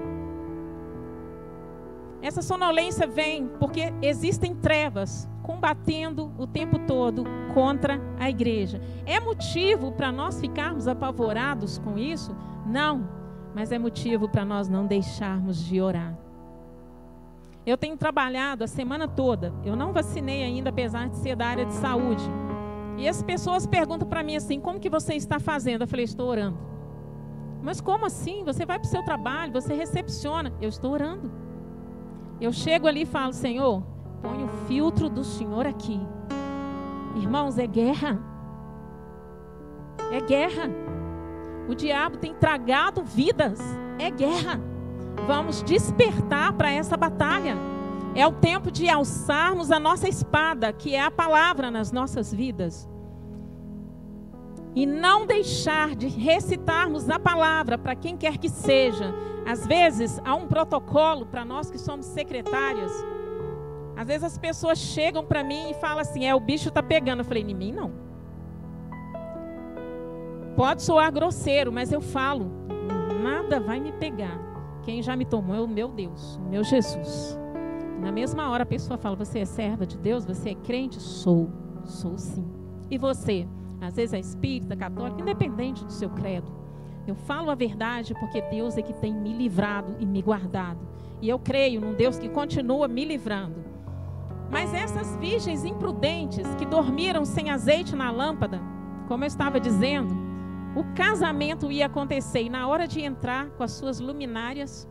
[2.22, 8.80] Essa sonolência vem porque existem trevas combatendo o tempo todo contra a igreja.
[9.08, 12.36] É motivo para nós ficarmos apavorados com isso?
[12.68, 13.10] Não,
[13.56, 16.16] mas é motivo para nós não deixarmos de orar.
[17.66, 19.54] Eu tenho trabalhado a semana toda.
[19.64, 22.24] Eu não vacinei ainda, apesar de ser da área de saúde.
[22.98, 25.82] E as pessoas perguntam para mim assim: como que você está fazendo?
[25.82, 26.58] Eu falei: estou orando.
[27.62, 28.44] Mas como assim?
[28.44, 30.52] Você vai para o seu trabalho, você recepciona.
[30.60, 31.32] Eu estou orando.
[32.40, 33.84] Eu chego ali e falo: Senhor,
[34.22, 36.00] põe o filtro do Senhor aqui.
[37.16, 38.20] Irmãos, é guerra.
[40.12, 40.70] É guerra.
[41.70, 43.60] O diabo tem tragado vidas.
[44.00, 44.71] É guerra.
[45.28, 47.56] Vamos despertar para essa batalha.
[48.14, 52.90] É o tempo de alçarmos a nossa espada, que é a palavra nas nossas vidas.
[54.76, 59.14] E não deixar de recitarmos a palavra para quem quer que seja.
[59.46, 62.92] Às vezes há um protocolo para nós que somos secretárias.
[63.96, 67.20] Às vezes as pessoas chegam para mim e falam assim: é, o bicho está pegando.
[67.20, 67.92] Eu falei: em mim não.
[70.56, 72.50] Pode soar grosseiro, mas eu falo:
[73.22, 74.51] nada vai me pegar.
[74.84, 77.38] Quem já me tomou é o meu Deus, o meu Jesus.
[78.00, 80.26] Na mesma hora a pessoa fala: Você é serva de Deus?
[80.26, 81.00] Você é crente?
[81.00, 81.50] Sou,
[81.84, 82.46] sou sim.
[82.90, 83.48] E você?
[83.80, 86.52] Às vezes é espírita, católica, independente do seu credo.
[87.08, 90.80] Eu falo a verdade porque Deus é que tem me livrado e me guardado.
[91.22, 93.64] E eu creio num Deus que continua me livrando.
[94.52, 98.62] Mas essas virgens imprudentes que dormiram sem azeite na lâmpada,
[99.08, 100.14] como eu estava dizendo,
[100.76, 104.88] o casamento ia acontecer e na hora de entrar com as suas luminárias,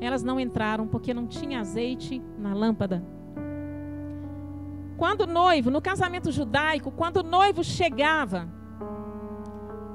[0.00, 3.04] elas não entraram porque não tinha azeite na lâmpada.
[4.96, 8.48] Quando o noivo, no casamento judaico, quando o noivo chegava,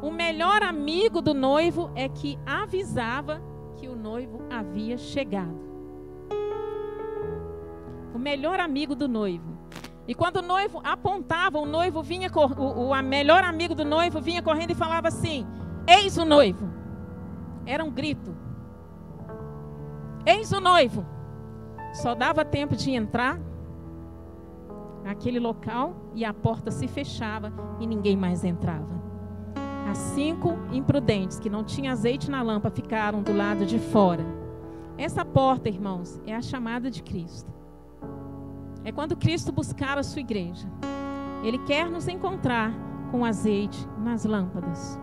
[0.01, 3.41] o melhor amigo do noivo é que avisava
[3.77, 5.63] que o noivo havia chegado.
[8.13, 9.54] O melhor amigo do noivo.
[10.07, 14.41] E quando o noivo apontava, o noivo vinha, o, o melhor amigo do noivo vinha
[14.41, 15.45] correndo e falava assim:
[15.87, 16.69] Eis o noivo.
[17.65, 18.35] Era um grito.
[20.25, 21.05] Eis o noivo.
[21.93, 23.39] Só dava tempo de entrar
[25.03, 29.03] naquele local e a porta se fechava e ninguém mais entrava.
[29.89, 34.25] As cinco imprudentes que não tinham azeite na lâmpada ficaram do lado de fora.
[34.97, 37.54] Essa porta, irmãos, é a chamada de Cristo.
[38.85, 40.67] É quando Cristo buscar a sua igreja.
[41.43, 42.71] Ele quer nos encontrar
[43.09, 44.99] com azeite nas lâmpadas.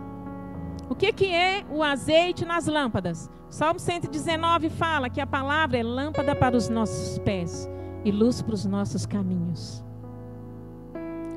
[0.89, 3.29] O que, que é o azeite nas lâmpadas?
[3.51, 7.69] O Salmo 119 fala que a palavra é lâmpada para os nossos pés
[8.05, 9.85] e luz para os nossos caminhos.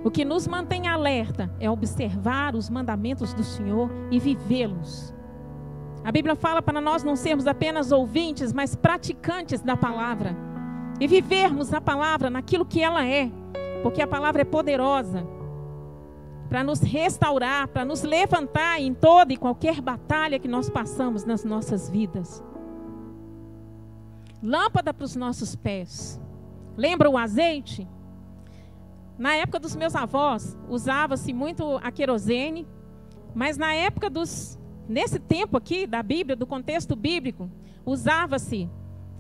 [0.04, 5.12] O que nos mantém alerta é observar os mandamentos do Senhor e vivê-los.
[6.04, 10.45] A Bíblia fala para nós não sermos apenas ouvintes, mas praticantes da palavra.
[11.00, 13.30] E vivermos a palavra naquilo que ela é,
[13.84, 15.28] porque a palavra é poderosa
[16.50, 21.44] para nos restaurar, para nos levantar em toda e qualquer batalha que nós passamos nas
[21.44, 22.44] nossas vidas.
[24.42, 26.22] Lâmpada para os nossos pés.
[26.78, 27.88] Lembra o azeite?
[29.18, 32.68] Na época dos meus avós, usava-se muito a querosene,
[33.34, 37.50] mas na época dos nesse tempo aqui da Bíblia, do contexto bíblico,
[37.86, 38.70] usava-se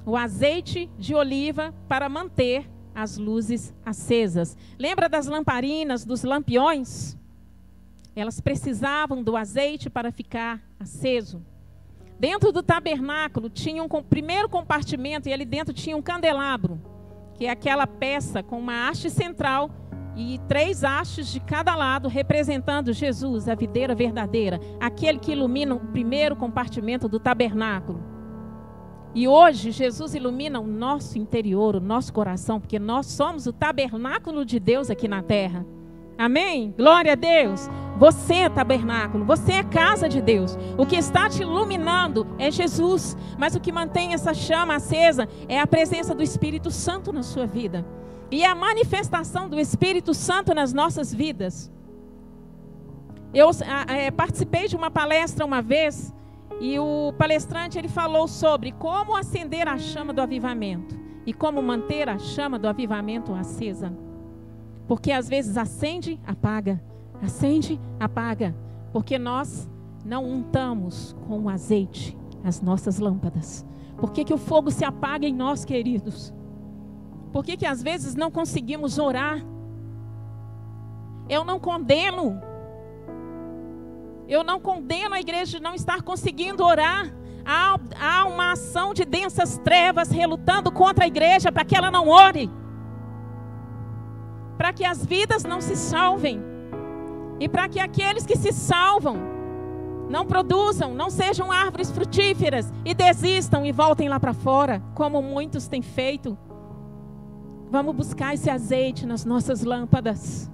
[0.05, 4.55] o azeite de oliva para manter as luzes acesas.
[4.79, 7.17] Lembra das lamparinas, dos lampiões?
[8.15, 11.43] Elas precisavam do azeite para ficar aceso.
[12.17, 16.79] Dentro do tabernáculo tinha um primeiro compartimento e ali dentro tinha um candelabro,
[17.33, 19.69] que é aquela peça com uma haste central
[20.15, 25.79] e três hastes de cada lado, representando Jesus, a videira verdadeira, aquele que ilumina o
[25.87, 28.14] primeiro compartimento do tabernáculo.
[29.15, 34.43] E hoje Jesus ilumina o nosso interior, o nosso coração, porque nós somos o tabernáculo
[34.43, 35.65] de Deus aqui na terra.
[36.17, 36.73] Amém?
[36.77, 37.69] Glória a Deus.
[37.97, 40.57] Você é tabernáculo, você é casa de Deus.
[40.77, 45.61] O que está te iluminando é Jesus, mas o que mantém essa chama acesa é
[45.61, 47.85] a presença do Espírito Santo na sua vida
[48.29, 51.71] e a manifestação do Espírito Santo nas nossas vidas.
[53.33, 53.49] Eu
[53.87, 56.13] é, participei de uma palestra uma vez
[56.59, 62.07] e o palestrante ele falou sobre como acender a chama do avivamento e como manter
[62.07, 63.93] a chama do avivamento acesa.
[64.87, 66.81] Porque às vezes acende, apaga,
[67.21, 68.55] acende, apaga,
[68.93, 69.69] porque nós
[70.05, 73.65] não untamos com azeite as nossas lâmpadas.
[73.97, 76.33] Por que, que o fogo se apaga em nós, queridos?
[77.33, 79.43] Por que, que às vezes não conseguimos orar?
[81.27, 82.39] Eu não condeno.
[84.27, 87.13] Eu não condeno a igreja de não estar conseguindo orar.
[87.45, 92.09] Há, há uma ação de densas trevas relutando contra a igreja para que ela não
[92.09, 92.49] ore.
[94.57, 96.41] Para que as vidas não se salvem.
[97.39, 99.17] E para que aqueles que se salvam
[100.09, 105.67] não produzam, não sejam árvores frutíferas e desistam e voltem lá para fora, como muitos
[105.67, 106.37] têm feito.
[107.69, 110.49] Vamos buscar esse azeite nas nossas lâmpadas.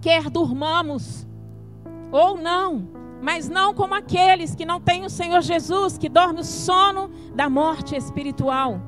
[0.00, 1.26] Quer durmamos
[2.14, 2.88] ou não,
[3.20, 7.50] mas não como aqueles que não têm o Senhor Jesus, que dorme o sono da
[7.50, 8.80] morte espiritual.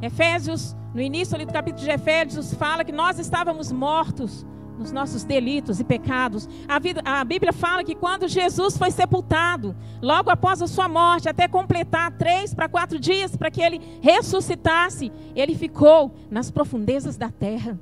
[0.00, 4.46] Efésios, no início ali do capítulo de Efésios, fala que nós estávamos mortos
[4.78, 6.48] nos nossos delitos e pecados.
[6.68, 11.28] A, vida, a, Bíblia fala que quando Jesus foi sepultado, logo após a sua morte,
[11.28, 17.28] até completar três para quatro dias para que ele ressuscitasse, ele ficou nas profundezas da
[17.28, 17.76] terra.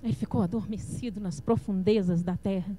[0.00, 2.78] Ele ficou adormecido nas profundezas da terra.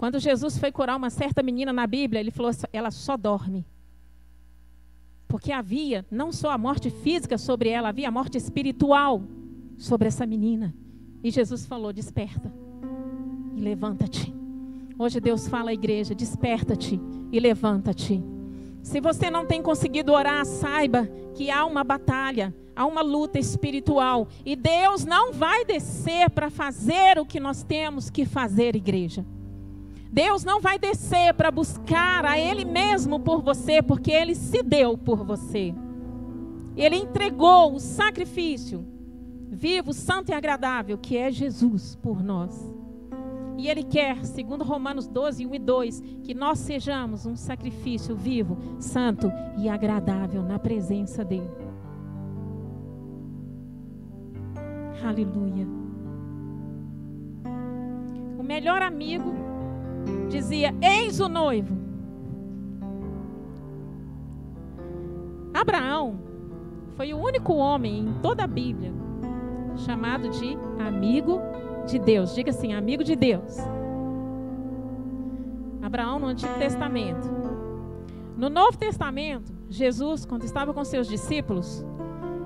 [0.00, 3.66] Quando Jesus foi curar uma certa menina na Bíblia, ele falou: ela só dorme.
[5.28, 9.22] Porque havia não só a morte física sobre ela, havia a morte espiritual
[9.76, 10.74] sobre essa menina.
[11.22, 12.50] E Jesus falou: Desperta
[13.54, 14.32] e levanta-te.
[14.98, 16.98] Hoje Deus fala à igreja: Desperta-te
[17.30, 18.24] e levanta-te.
[18.82, 24.28] Se você não tem conseguido orar, saiba que há uma batalha, há uma luta espiritual.
[24.46, 29.26] E Deus não vai descer para fazer o que nós temos que fazer, igreja.
[30.12, 34.98] Deus não vai descer para buscar a Ele mesmo por você, porque Ele se deu
[34.98, 35.72] por você.
[36.76, 38.84] Ele entregou o sacrifício
[39.48, 42.74] vivo, santo e agradável, que é Jesus por nós.
[43.56, 48.56] E Ele quer, segundo Romanos 12, 1 e 2, que nós sejamos um sacrifício vivo,
[48.80, 51.50] santo e agradável na presença dEle.
[55.04, 55.66] Aleluia.
[58.38, 59.50] O melhor amigo
[60.28, 61.76] dizia: Eis o noivo.
[65.52, 66.18] Abraão
[66.96, 68.92] foi o único homem em toda a Bíblia
[69.76, 71.40] chamado de amigo
[71.86, 72.34] de Deus.
[72.34, 73.56] Diga assim, amigo de Deus.
[75.82, 77.28] Abraão no Antigo Testamento.
[78.36, 81.84] No Novo Testamento, Jesus, quando estava com seus discípulos,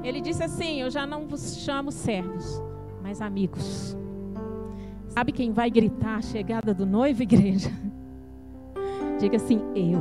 [0.02, 2.62] ele disse assim: Eu já não vos chamo servos,
[3.02, 3.96] mas amigos.
[5.14, 7.70] Sabe quem vai gritar a chegada do noivo, igreja?
[9.20, 10.00] Diga assim: Eu.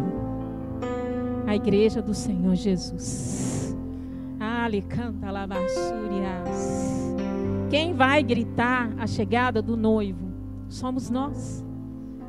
[1.46, 3.78] A igreja do Senhor Jesus.
[4.40, 7.14] Ali canta labassúrias.
[7.70, 10.34] Quem vai gritar a chegada do noivo?
[10.68, 11.64] Somos nós.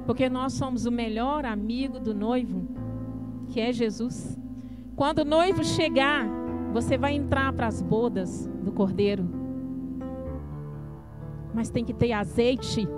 [0.05, 2.69] Porque nós somos o melhor amigo do noivo,
[3.49, 4.39] que é Jesus.
[4.95, 6.29] Quando o noivo chegar,
[6.71, 9.44] você vai entrar para as bodas do cordeiro.
[11.55, 12.89] Mas tem que ter azeite.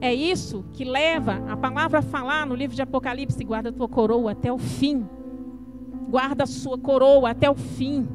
[0.00, 3.88] É isso que leva a palavra a falar no livro de Apocalipse: guarda a tua
[3.88, 5.06] coroa até o fim.
[6.08, 8.08] Guarda a sua coroa até o fim.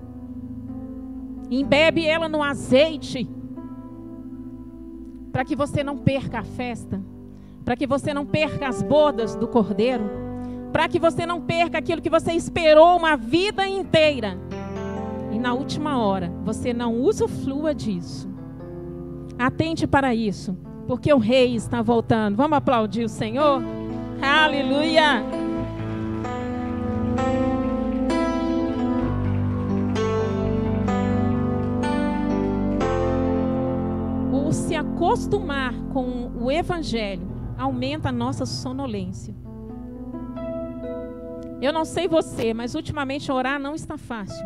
[1.50, 3.30] Embebe ela no azeite.
[5.32, 7.02] Para que você não perca a festa.
[7.64, 10.10] Para que você não perca as bodas do cordeiro.
[10.74, 14.38] Para que você não perca aquilo que você esperou uma vida inteira.
[15.32, 18.35] E na última hora, você não usufrua disso.
[19.38, 20.58] Atente para isso
[20.88, 22.36] porque o rei está voltando.
[22.36, 23.62] Vamos aplaudir o Senhor?
[24.22, 25.24] Aleluia!
[34.32, 37.28] O se acostumar com o evangelho
[37.58, 39.36] aumenta a nossa sonolência.
[41.62, 44.46] Eu não sei você, mas ultimamente orar não está fácil.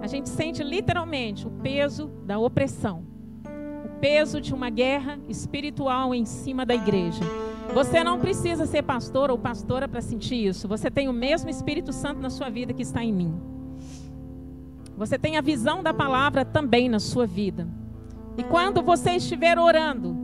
[0.00, 3.17] A gente sente literalmente o peso da opressão
[4.00, 7.22] peso de uma guerra espiritual em cima da igreja.
[7.74, 10.66] Você não precisa ser pastor ou pastora para sentir isso.
[10.66, 13.40] Você tem o mesmo Espírito Santo na sua vida que está em mim.
[14.96, 17.68] Você tem a visão da palavra também na sua vida.
[18.36, 20.16] E quando você estiver orando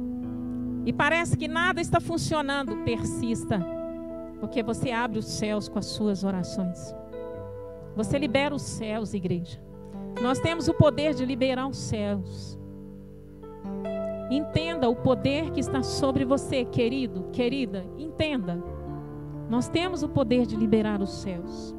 [0.87, 3.65] e parece que nada está funcionando, persista,
[4.41, 6.95] porque você abre os céus com as suas orações.
[7.97, 9.61] Você libera os céus, igreja.
[10.21, 12.59] Nós temos o poder de liberar os céus.
[14.31, 17.85] Entenda o poder que está sobre você, querido, querida.
[17.99, 18.63] Entenda.
[19.49, 21.75] Nós temos o poder de liberar os céus.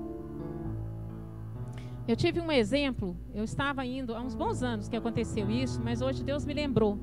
[2.07, 6.01] Eu tive um exemplo, eu estava indo, há uns bons anos que aconteceu isso, mas
[6.01, 6.99] hoje Deus me lembrou.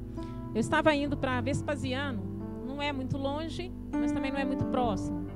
[0.54, 2.22] Eu estava indo para Vespasiano,
[2.64, 5.26] não é muito longe, mas também não é muito próximo.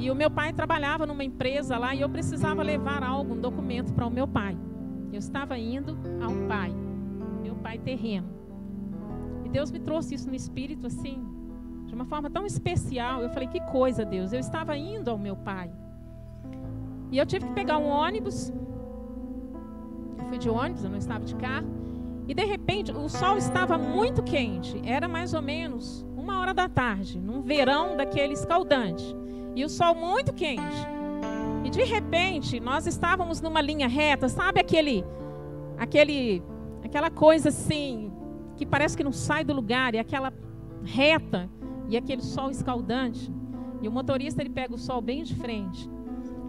[0.00, 3.92] E o meu pai trabalhava numa empresa lá e eu precisava levar algo, um documento
[3.92, 4.58] para o meu pai.
[5.12, 6.72] Eu estava indo ao pai,
[7.40, 8.43] meu pai terreno.
[9.54, 11.24] Deus me trouxe isso no espírito assim,
[11.86, 13.22] de uma forma tão especial.
[13.22, 14.32] Eu falei: que coisa, Deus.
[14.32, 15.70] Eu estava indo ao meu pai.
[17.12, 18.52] E eu tive que pegar um ônibus.
[20.18, 21.68] Eu fui de ônibus, eu não estava de carro.
[22.26, 24.82] E de repente o sol estava muito quente.
[24.84, 29.04] Era mais ou menos uma hora da tarde, num verão daquele escaldante.
[29.54, 30.80] E o sol muito quente.
[31.62, 35.04] E de repente nós estávamos numa linha reta, sabe aquele,
[35.78, 36.42] aquele,
[36.82, 38.10] aquela coisa assim
[38.56, 40.32] que parece que não sai do lugar, e aquela
[40.84, 41.50] reta,
[41.88, 43.32] e aquele sol escaldante.
[43.82, 45.90] E o motorista ele pega o sol bem de frente.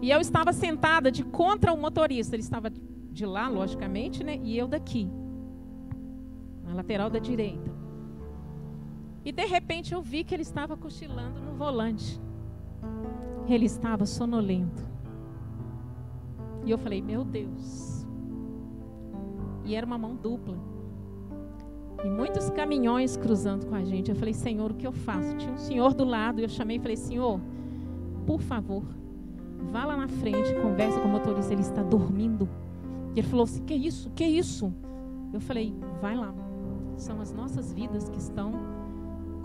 [0.00, 4.38] E eu estava sentada de contra o motorista, ele estava de lá, logicamente, né?
[4.42, 5.10] E eu daqui,
[6.62, 7.74] na lateral da direita.
[9.24, 12.20] E de repente eu vi que ele estava cochilando no volante.
[13.48, 14.86] Ele estava sonolento.
[16.64, 18.06] E eu falei, meu Deus.
[19.64, 20.56] E era uma mão dupla.
[22.04, 24.10] E muitos caminhões cruzando com a gente.
[24.10, 25.36] Eu falei, Senhor, o que eu faço?
[25.36, 27.40] Tinha um senhor do lado, eu chamei e falei, Senhor,
[28.26, 28.82] por favor,
[29.72, 32.48] vá lá na frente, conversa com o motorista, ele está dormindo.
[33.14, 34.10] E ele falou assim: Que isso?
[34.10, 34.72] Que isso?
[35.32, 36.34] Eu falei: Vai lá.
[36.96, 38.52] São as nossas vidas que estão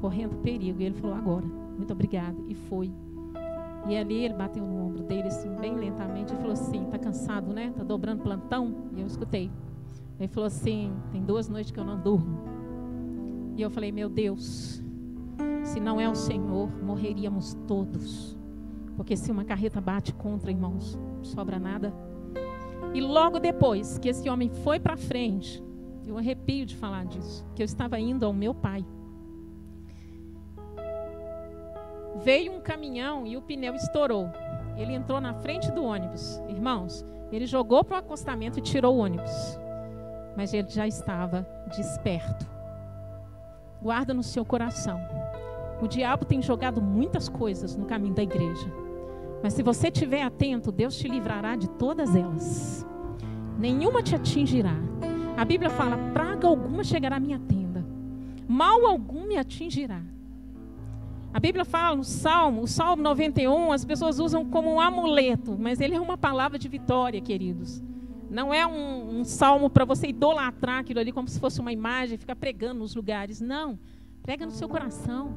[0.02, 0.82] correndo perigo.
[0.82, 1.46] E ele falou: Agora.
[1.78, 2.38] Muito obrigada.
[2.48, 2.92] E foi.
[3.88, 7.54] E ali ele bateu no ombro dele, assim, bem lentamente, e falou assim: Tá cansado,
[7.54, 7.74] né?
[7.76, 8.76] Tá dobrando plantão?
[8.96, 9.50] E eu escutei.
[10.22, 12.38] Ele falou assim: tem duas noites que eu não durmo.
[13.58, 14.80] E eu falei: meu Deus,
[15.64, 18.38] se não é o Senhor, morreríamos todos.
[18.96, 21.92] Porque se uma carreta bate contra, irmãos, sobra nada.
[22.94, 25.64] E logo depois que esse homem foi para frente,
[26.06, 28.86] eu arrepio de falar disso, que eu estava indo ao meu pai.
[32.24, 34.28] Veio um caminhão e o pneu estourou.
[34.78, 36.40] Ele entrou na frente do ônibus.
[36.48, 39.60] Irmãos, ele jogou para o acostamento e tirou o ônibus
[40.36, 42.50] mas ele já estava desperto.
[43.82, 45.00] Guarda no seu coração.
[45.82, 48.72] O diabo tem jogado muitas coisas no caminho da igreja.
[49.42, 52.86] Mas se você estiver atento, Deus te livrará de todas elas.
[53.58, 54.76] Nenhuma te atingirá.
[55.36, 57.86] A Bíblia fala: praga alguma chegará à minha tenda,
[58.48, 60.02] mal algum me atingirá.
[61.34, 65.80] A Bíblia fala no Salmo, o Salmo 91, as pessoas usam como um amuleto, mas
[65.80, 67.82] ele é uma palavra de vitória, queridos.
[68.32, 72.18] Não é um, um salmo para você idolatrar aquilo ali como se fosse uma imagem,
[72.18, 73.42] ficar pregando nos lugares.
[73.42, 73.78] Não.
[74.24, 75.36] Prega no seu coração.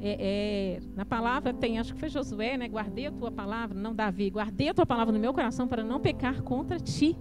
[0.00, 2.66] É, é, na palavra tem, acho que foi Josué, né?
[2.68, 6.00] Guardei a tua palavra, não Davi, guardei a tua palavra no meu coração para não
[6.00, 7.14] pecar contra ti.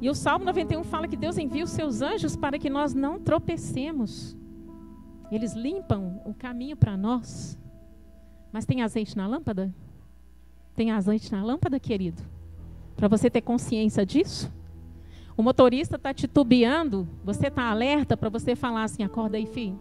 [0.00, 3.20] E o Salmo 91 fala que Deus envia os seus anjos para que nós não
[3.20, 4.34] tropecemos.
[5.30, 7.58] Eles limpam o caminho para nós.
[8.50, 9.74] Mas tem azeite na lâmpada?
[10.76, 12.22] Tem azeite na lâmpada, querido?
[12.96, 14.52] Para você ter consciência disso?
[15.36, 19.78] O motorista está titubeando, você está alerta para você falar assim: acorda aí, filho.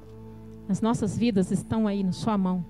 [0.68, 2.66] As nossas vidas estão aí na sua mão.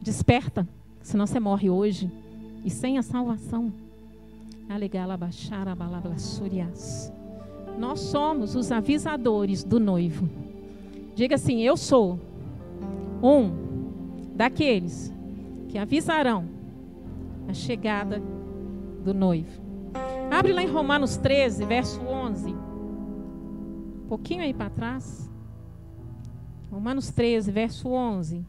[0.00, 0.68] Desperta,
[1.02, 2.10] senão você morre hoje
[2.64, 3.72] e sem a salvação.
[7.78, 10.28] Nós somos os avisadores do noivo.
[11.14, 12.20] Diga assim: Eu sou
[13.22, 13.50] um
[14.34, 15.12] daqueles
[15.68, 16.55] que avisarão
[17.48, 18.20] a chegada
[19.02, 19.62] do noivo.
[20.30, 22.50] Abre lá em Romanos 13, verso 11.
[22.50, 25.30] Um pouquinho aí para trás.
[26.70, 28.44] Romanos 13, verso 11.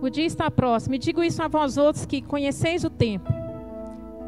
[0.00, 0.94] O dia está próximo.
[0.94, 3.45] E digo isso a vós outros que conheceis o tempo.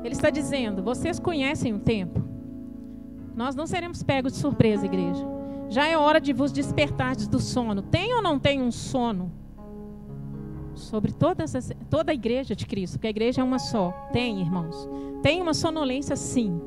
[0.05, 2.23] Ele está dizendo: vocês conhecem o tempo.
[3.35, 5.25] Nós não seremos pegos de surpresa, igreja.
[5.69, 7.83] Já é hora de vos despertar do sono.
[7.83, 9.31] Tem ou não tem um sono?
[10.75, 13.91] Sobre todas as, toda a igreja de Cristo, porque a igreja é uma só.
[14.13, 14.89] Tem, irmãos.
[15.23, 16.61] Tem uma sonolência, sim.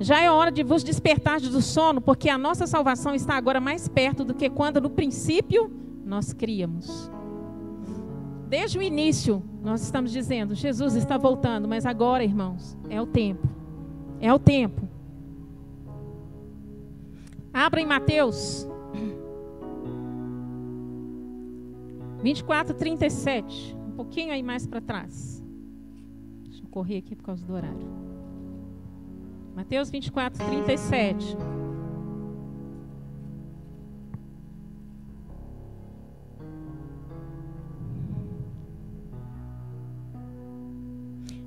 [0.00, 3.88] Já é hora de vos despertar do sono, porque a nossa salvação está agora mais
[3.88, 5.70] perto do que quando no princípio
[6.04, 7.10] nós criamos.
[8.52, 13.48] Desde o início, nós estamos dizendo: Jesus está voltando, mas agora, irmãos, é o tempo.
[14.20, 14.86] É o tempo.
[17.50, 18.68] Abra em Mateus
[22.22, 23.74] 24, 37.
[23.88, 25.42] Um pouquinho aí mais para trás.
[26.44, 27.88] Deixa eu correr aqui por causa do horário.
[29.56, 31.38] Mateus 24, 37.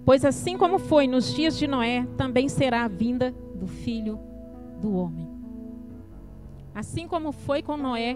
[0.06, 4.20] Pois assim como foi nos dias de Noé, também será a vinda do filho
[4.80, 5.28] do homem.
[6.76, 8.16] Assim como foi com Noé,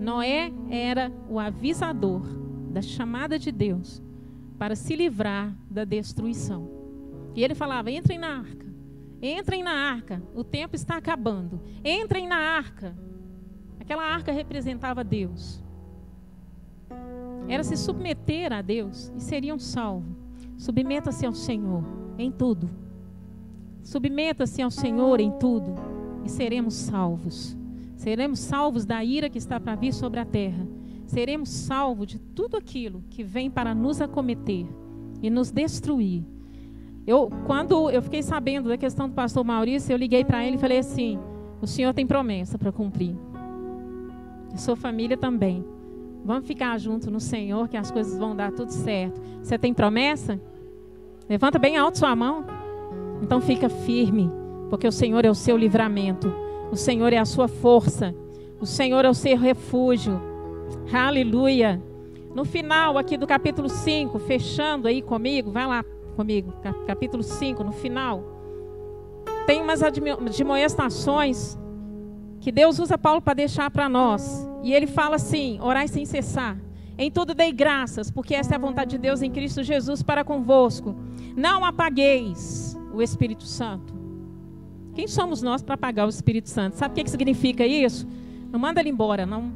[0.00, 2.22] Noé era o avisador
[2.70, 4.02] da chamada de Deus
[4.58, 6.68] para se livrar da destruição.
[7.36, 8.66] E ele falava: entrem na arca,
[9.22, 12.96] entrem na arca, o tempo está acabando, entrem na arca.
[13.78, 15.62] Aquela arca representava Deus.
[17.46, 20.17] Era se submeter a Deus e seriam salvos.
[20.58, 21.84] Submeta-se ao Senhor
[22.18, 22.68] em tudo.
[23.82, 25.74] Submeta-se ao Senhor em tudo
[26.24, 27.56] e seremos salvos.
[27.96, 30.66] Seremos salvos da ira que está para vir sobre a terra.
[31.06, 34.66] Seremos salvos de tudo aquilo que vem para nos acometer
[35.22, 36.24] e nos destruir.
[37.06, 40.60] Eu, quando eu fiquei sabendo da questão do pastor Maurício, eu liguei para ele e
[40.60, 41.18] falei assim:
[41.62, 43.16] o senhor tem promessa para cumprir.
[44.52, 45.64] E sua família também.
[46.24, 49.20] Vamos ficar junto no Senhor que as coisas vão dar tudo certo.
[49.42, 50.40] Você tem promessa?
[51.28, 52.44] Levanta bem alto sua mão.
[53.22, 54.30] Então fica firme,
[54.70, 56.32] porque o Senhor é o seu livramento.
[56.70, 58.14] O Senhor é a sua força.
[58.60, 60.20] O Senhor é o seu refúgio.
[60.92, 61.82] Aleluia.
[62.34, 66.52] No final aqui do capítulo 5, fechando aí comigo, vai lá comigo,
[66.86, 68.22] capítulo 5, no final.
[69.46, 71.58] Tem umas admoestações
[72.40, 74.48] que Deus usa Paulo para deixar para nós.
[74.62, 76.56] E ele fala assim: orai sem cessar.
[76.96, 80.24] Em tudo dei graças, porque esta é a vontade de Deus em Cristo Jesus para
[80.24, 80.96] convosco.
[81.36, 83.94] Não apagueis o Espírito Santo.
[84.94, 86.74] Quem somos nós para apagar o Espírito Santo?
[86.74, 88.04] Sabe o que, que significa isso?
[88.50, 89.52] Não manda ele embora, não.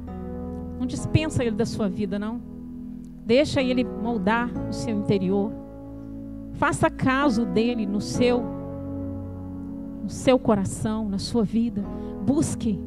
[0.78, 2.40] Não dispensa ele da sua vida, não.
[3.26, 5.52] Deixa ele moldar o seu interior.
[6.52, 8.40] Faça caso dele no seu
[10.02, 11.84] no seu coração, na sua vida.
[12.24, 12.78] Busque,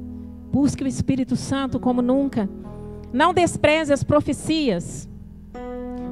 [0.52, 2.50] busque o Espírito Santo como nunca.
[3.12, 5.10] Não despreze as profecias.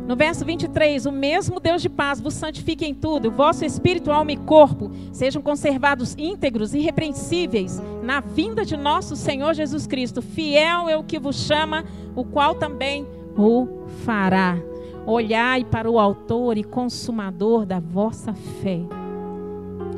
[0.07, 4.11] No verso 23, o mesmo Deus de paz vos santifique em tudo, o vosso espírito,
[4.11, 10.21] alma e corpo sejam conservados íntegros e irrepreensíveis na vinda de nosso Senhor Jesus Cristo.
[10.21, 13.07] Fiel é o que vos chama, o qual também
[13.37, 14.57] o fará.
[15.05, 18.81] Olhai para o autor e consumador da vossa fé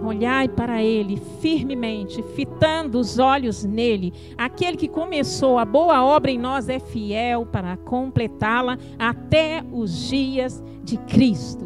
[0.05, 4.13] Olhai para ele firmemente, fitando os olhos nele.
[4.37, 10.63] Aquele que começou a boa obra em nós é fiel para completá-la até os dias
[10.83, 11.65] de Cristo.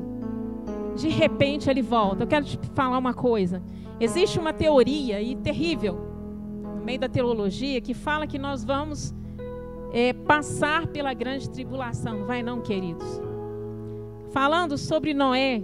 [0.96, 2.24] De repente ele volta.
[2.24, 3.62] Eu quero te falar uma coisa.
[4.00, 6.00] Existe uma teoria e terrível
[6.78, 9.14] no meio da teologia que fala que nós vamos
[9.92, 12.26] é, passar pela grande tribulação.
[12.26, 13.22] Vai não, queridos.
[14.32, 15.62] Falando sobre Noé,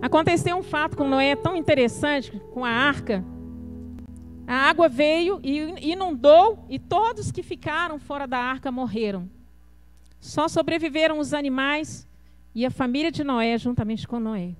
[0.00, 3.24] Aconteceu um fato com Noé tão interessante com a arca.
[4.46, 9.28] A água veio e inundou e todos que ficaram fora da arca morreram.
[10.20, 12.06] Só sobreviveram os animais
[12.54, 14.54] e a família de Noé juntamente com Noé.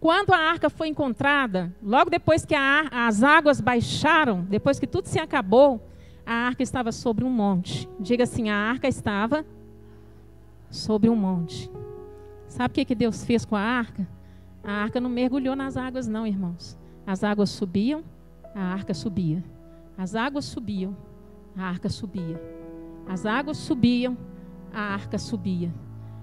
[0.00, 5.06] quando a arca foi encontrada, logo depois que a, as águas baixaram, depois que tudo
[5.06, 5.88] se acabou,
[6.26, 7.88] a arca estava sobre um monte.
[7.98, 9.46] Diga assim: a arca estava
[10.70, 11.70] sobre um monte.
[12.54, 14.06] Sabe o que, que Deus fez com a arca?
[14.62, 16.78] A arca não mergulhou nas águas, não, irmãos.
[17.04, 18.04] As águas subiam,
[18.54, 19.42] a arca subia.
[19.98, 20.96] As águas subiam,
[21.56, 22.40] a arca subia.
[23.08, 24.16] As águas subiam,
[24.72, 25.74] a arca subia.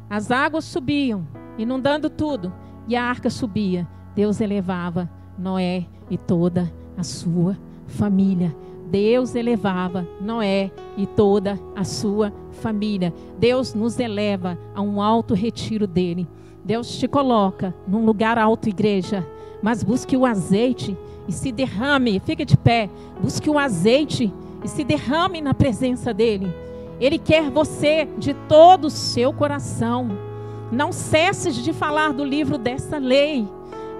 [0.09, 1.27] As águas subiam,
[1.57, 2.53] inundando tudo
[2.88, 7.57] e a arca subia, Deus elevava Noé e toda a sua
[7.88, 8.55] família.
[8.91, 13.13] Deus elevava Noé e toda a sua família.
[13.39, 16.27] Deus nos eleva a um alto retiro dele.
[16.61, 19.25] Deus te coloca num lugar alto, igreja.
[19.63, 22.19] Mas busque o azeite e se derrame.
[22.19, 22.89] Fique de pé.
[23.21, 24.31] Busque o azeite
[24.61, 26.53] e se derrame na presença dele.
[26.99, 30.09] Ele quer você de todo o seu coração.
[30.69, 33.47] Não cesses de falar do livro dessa lei.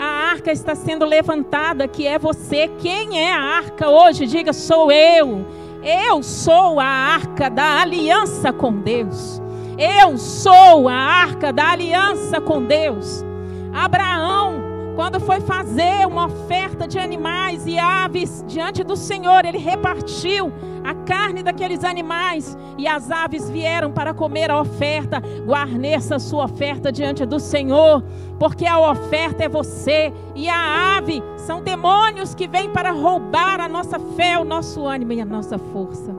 [0.02, 2.68] A arca está sendo levantada, que é você.
[2.80, 4.26] Quem é a arca hoje?
[4.26, 5.46] Diga, sou eu.
[5.84, 9.40] Eu sou a arca da aliança com Deus.
[9.78, 13.24] Eu sou a arca da aliança com Deus.
[13.72, 14.61] Abraão
[14.96, 20.52] quando foi fazer uma oferta de animais e aves diante do Senhor, ele repartiu
[20.84, 25.22] a carne daqueles animais e as aves vieram para comer a oferta.
[25.46, 28.04] Guarneça a sua oferta diante do Senhor,
[28.40, 33.70] porque a oferta é você e a ave são demônios que vêm para roubar a
[33.70, 36.12] nossa fé, o nosso ânimo e a nossa força.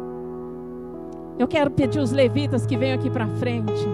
[1.38, 3.86] Eu quero pedir os levitas que venham aqui para frente,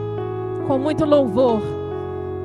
[0.66, 1.77] com muito louvor.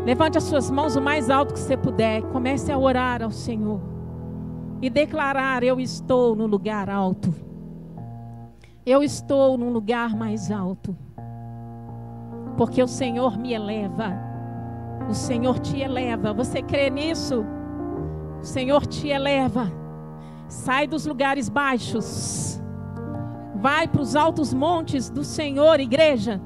[0.05, 2.21] Levante as suas mãos o mais alto que você puder.
[2.23, 3.79] Comece a orar ao Senhor.
[4.81, 7.33] E declarar: Eu estou no lugar alto.
[8.85, 10.95] Eu estou num lugar mais alto.
[12.57, 14.13] Porque o Senhor me eleva.
[15.09, 16.33] O Senhor te eleva.
[16.33, 17.45] Você crê nisso?
[18.41, 19.71] O Senhor te eleva.
[20.49, 22.61] Sai dos lugares baixos.
[23.55, 26.41] Vai para os altos montes do Senhor, igreja.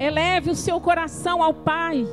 [0.00, 2.06] Eleve o seu coração ao Pai.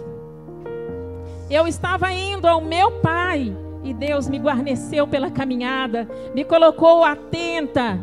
[1.49, 7.97] Eu estava indo ao meu Pai e Deus me guarneceu pela caminhada, me colocou atenta.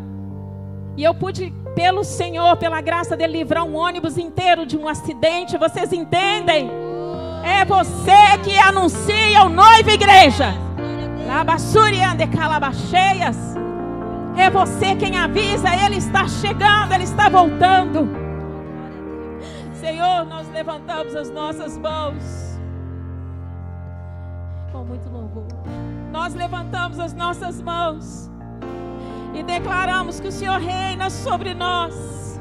[0.96, 5.58] E eu pude, pelo Senhor, pela graça dele, livrar um ônibus inteiro de um acidente.
[5.58, 6.70] Vocês entendem?
[7.44, 10.54] É você que anuncia o noivo, igreja.
[11.26, 13.36] Labassuriande calabacheias.
[14.34, 18.23] É você quem avisa, ele está chegando, ele está voltando.
[19.84, 22.58] Senhor, nós levantamos as nossas mãos.
[24.72, 25.44] Com muito louvor.
[26.10, 28.30] Nós levantamos as nossas mãos.
[29.34, 32.40] E declaramos que o Senhor reina sobre nós.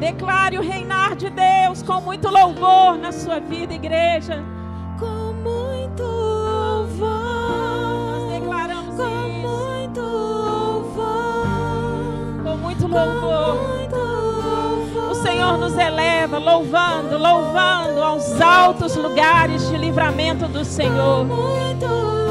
[0.00, 4.42] Declare o reinar de Deus com muito louvor na sua vida, igreja.
[4.98, 7.10] Com muito louvor.
[7.10, 9.48] Nós declaramos com isso.
[9.48, 11.44] muito louvor.
[12.42, 13.75] Com muito louvor.
[15.26, 21.26] Senhor nos eleva, louvando, louvando aos altos lugares de livramento do Senhor.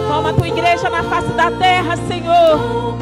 [0.07, 2.95] Como a tua igreja na face da terra, Senhor.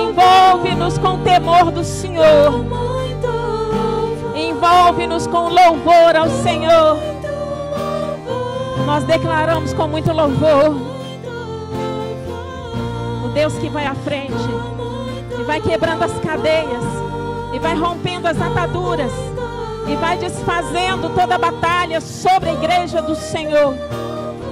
[0.00, 2.64] Envolve-nos com o temor do Senhor.
[4.32, 6.98] Envolve-nos com louvor ao Senhor.
[8.86, 10.76] Nós declaramos com muito louvor
[13.24, 14.32] o Deus que vai à frente
[15.36, 17.11] e vai quebrando as cadeias
[17.52, 19.12] e vai rompendo as ataduras
[19.86, 23.74] e vai desfazendo toda a batalha sobre a igreja do Senhor.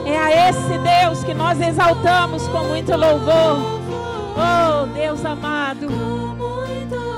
[0.04, 3.58] É a esse Deus que nós exaltamos com muito louvor.
[4.36, 5.88] Oh, Deus amado,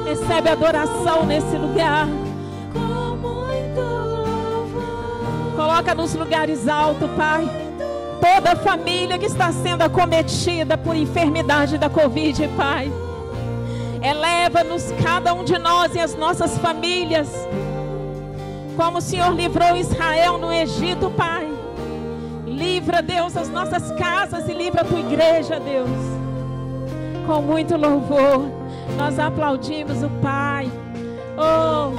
[0.05, 2.07] recebe adoração nesse lugar.
[5.57, 7.49] Coloca nos lugares altos, Pai.
[8.21, 12.93] Toda a família que está sendo acometida por enfermidade da Covid, Pai.
[14.03, 17.31] Eleva-nos, cada um de nós e as nossas famílias.
[18.77, 21.49] Como o Senhor livrou Israel no Egito, Pai.
[22.45, 25.89] Livra, Deus, as nossas casas e livra a tua igreja, Deus.
[27.27, 28.45] Com muito louvor,
[28.97, 30.71] nós aplaudimos o Pai.
[31.37, 31.93] Oh,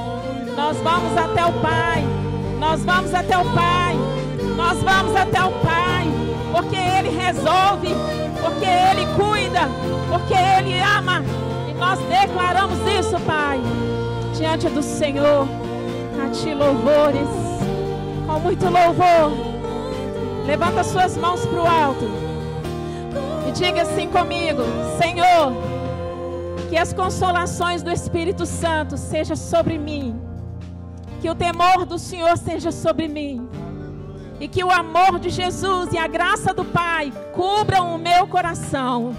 [0.54, 2.04] nós vamos até o Pai.
[2.58, 3.96] Nós vamos até o Pai.
[4.56, 6.06] Nós vamos até o Pai.
[6.52, 7.88] Porque Ele resolve.
[8.42, 9.68] Porque Ele cuida.
[10.10, 11.22] Porque Ele ama.
[11.78, 13.60] Nós declaramos isso, Pai.
[14.36, 15.46] Diante do Senhor.
[16.24, 17.28] A Ti louvores.
[18.26, 19.54] Com muito louvor.
[20.46, 22.04] Levanta suas mãos para o alto.
[23.48, 24.62] E diga assim comigo:
[25.00, 25.52] Senhor,
[26.68, 30.20] que as consolações do Espírito Santo sejam sobre mim.
[31.20, 33.48] Que o temor do Senhor seja sobre mim.
[34.38, 39.14] E que o amor de Jesus e a graça do Pai cubram o meu coração.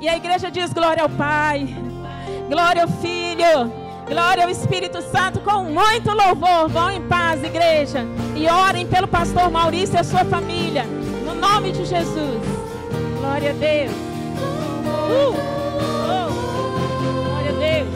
[0.00, 1.66] E a igreja diz: glória ao Pai,
[2.48, 3.72] glória ao Filho,
[4.06, 6.68] glória ao Espírito Santo, com muito louvor.
[6.68, 10.84] Vão em paz, igreja, e orem pelo pastor Maurício e a sua família,
[11.24, 12.42] no nome de Jesus.
[13.18, 13.92] Glória a Deus.
[15.08, 15.34] Uh!
[15.34, 15.56] Oh!
[17.24, 17.88] Glória a Deus.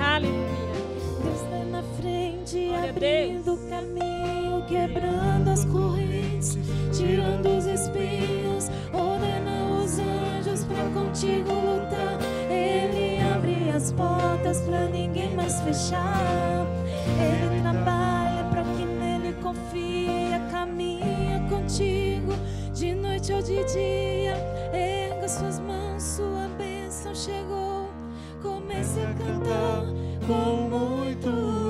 [0.00, 0.48] Aleluia.
[1.22, 6.56] Deus está na frente, Glória a abrindo o caminho, quebrando as correntes,
[6.92, 9.11] tirando os espinhos, os
[10.90, 12.18] contigo lutar.
[12.50, 16.66] Ele abre as portas pra ninguém mais fechar.
[17.20, 22.32] Ele trabalha pra quem nele confia, caminha contigo
[22.72, 24.34] de noite ou de dia.
[24.72, 27.88] Erga suas mãos, sua bênção chegou.
[28.42, 29.84] Comece a cantar
[30.26, 31.61] com muito